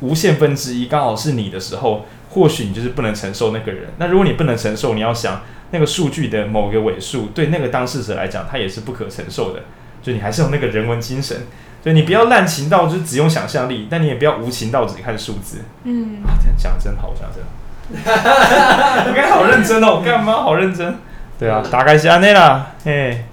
[0.00, 3.90] 无限分之一刚好是你的时候，或许你就是不能承受那个人。
[3.98, 5.42] 那如果你不能承受，你要想
[5.72, 9.62] 那个数据的某个尾数，对那个当事者来讲，他也是不可承受的。
[10.02, 11.36] 就你还是有那个人文精神，
[11.82, 15.58] 所以你不要滥情到就是只用想象力，但你也不要无情到只看数字。
[15.84, 19.10] 嗯，啊，这样讲真好，讲真好。
[19.10, 20.94] 你看好认真哦，干嘛好认真？
[21.38, 22.72] 对啊，大概是安内啦。
[22.84, 23.24] 嘿，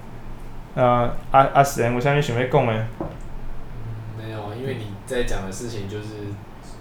[0.74, 2.86] 呃，阿阿神，我相信准备讲诶。
[4.18, 6.04] 没有，因为你在讲的事情就是。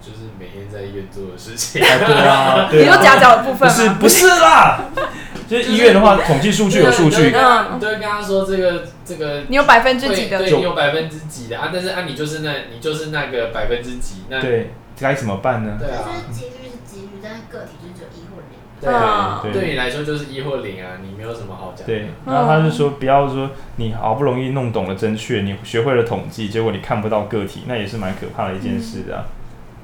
[0.08, 1.82] 就是每天在医院做的事情。
[1.82, 4.86] 对啊，你说夹角的部分不是不是啦，
[5.48, 7.34] 就是医院的话，统计数据有数据。
[7.36, 10.40] 嗯，对，刚刚说这个这个，你有百分之几的？
[10.40, 11.70] 对，你有百分之几的啊？
[11.74, 14.24] 但是啊，你就是那，你就是那个百分之几？
[14.30, 15.78] 那对，该怎么办呢？
[15.78, 18.58] 对啊，就是几率是几率，但是个体就只有一或零。
[18.80, 21.86] 对啊，对你来说就是一或零啊，你没有什么好讲。
[21.86, 29.26] 对，然后他就说，不要说你好不容易弄懂了正确，你学会了统计，结果你看不到个体，那也是蛮可怕的一件事的。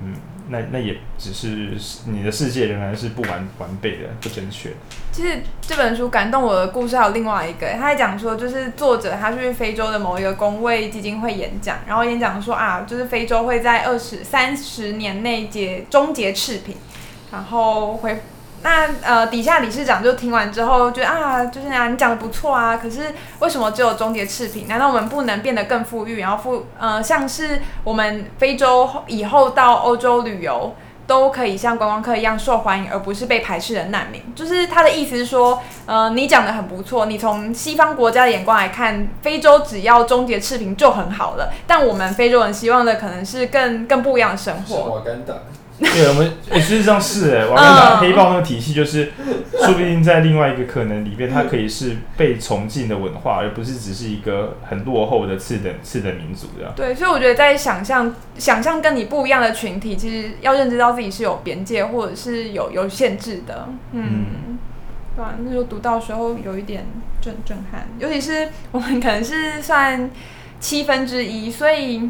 [0.03, 0.15] 嗯，
[0.49, 4.71] 那那也只是你的世界仍然是不完完备的、不正确。
[5.11, 16.75] 其实这本书感动我的故事还有另外一个，他还讲说，就是作者他去非洲的某一个公卫基金会演讲，然后演讲说啊，就是非洲会在二十三十年内结终结赤贫，
[17.31, 18.21] 然后会。
[18.63, 24.67] 那呃，底下理事长就听完之后觉得啊，就是啊，你讲的不错啊，可是为什么只有终结赤贫？
[24.67, 26.21] 难道我们不能变得更富裕？
[26.21, 30.73] 然后富呃，像是我们非洲以后到欧洲旅游，
[31.05, 34.21] 都可以像观光客一样受欢迎，而不是被排斥的难民。
[34.33, 41.51] 就是他的意思是说，呃，你讲的很不错，你从西方国家的眼光来看，非洲只要终结赤贫就很好了。
[41.67, 45.03] 但我们非洲人希望的可能是更更不一样的生活。
[45.93, 49.11] 对，我们哎，事实上是哎，瓦干达黑豹那个体系，就是
[49.51, 56.71] 说不定在另外一个可能里边，它可以是被崇敬的文化，而不是只是一个很落后的次等次等民族这样。
[56.75, 63.67] 对，所以我觉得在想象想象跟你不一样的群体，其实要认知到自己是有边界或者是有有限制的。
[63.91, 64.57] 嗯，嗯
[65.15, 66.85] 对啊，那时候读到时候有一点
[67.21, 70.09] 震震撼，尤其是我们可能是算
[70.59, 72.09] 七分之一，所以。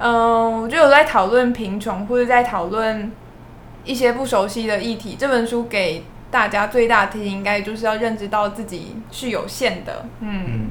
[0.00, 3.12] 嗯，我觉得我在讨论贫穷，或者在讨论
[3.84, 5.14] 一些不熟悉的议题。
[5.18, 10.06] 这本书给大家最大的提醒，应该就是要认知到自己是有限的。
[10.20, 10.66] 嗯，嗯，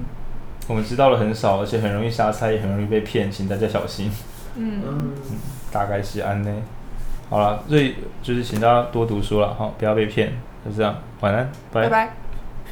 [0.67, 4.11] 我们知道的很少，而且很容易瞎猜，也很容易被骗，请大家小心。
[4.55, 5.13] 嗯，嗯，
[5.71, 6.51] 大概是安呢。
[7.29, 10.33] 好了，所以就是请大家多读书了，好，不要被骗。
[10.65, 11.89] 就这样，晚安，拜拜。
[11.89, 12.28] 拜拜。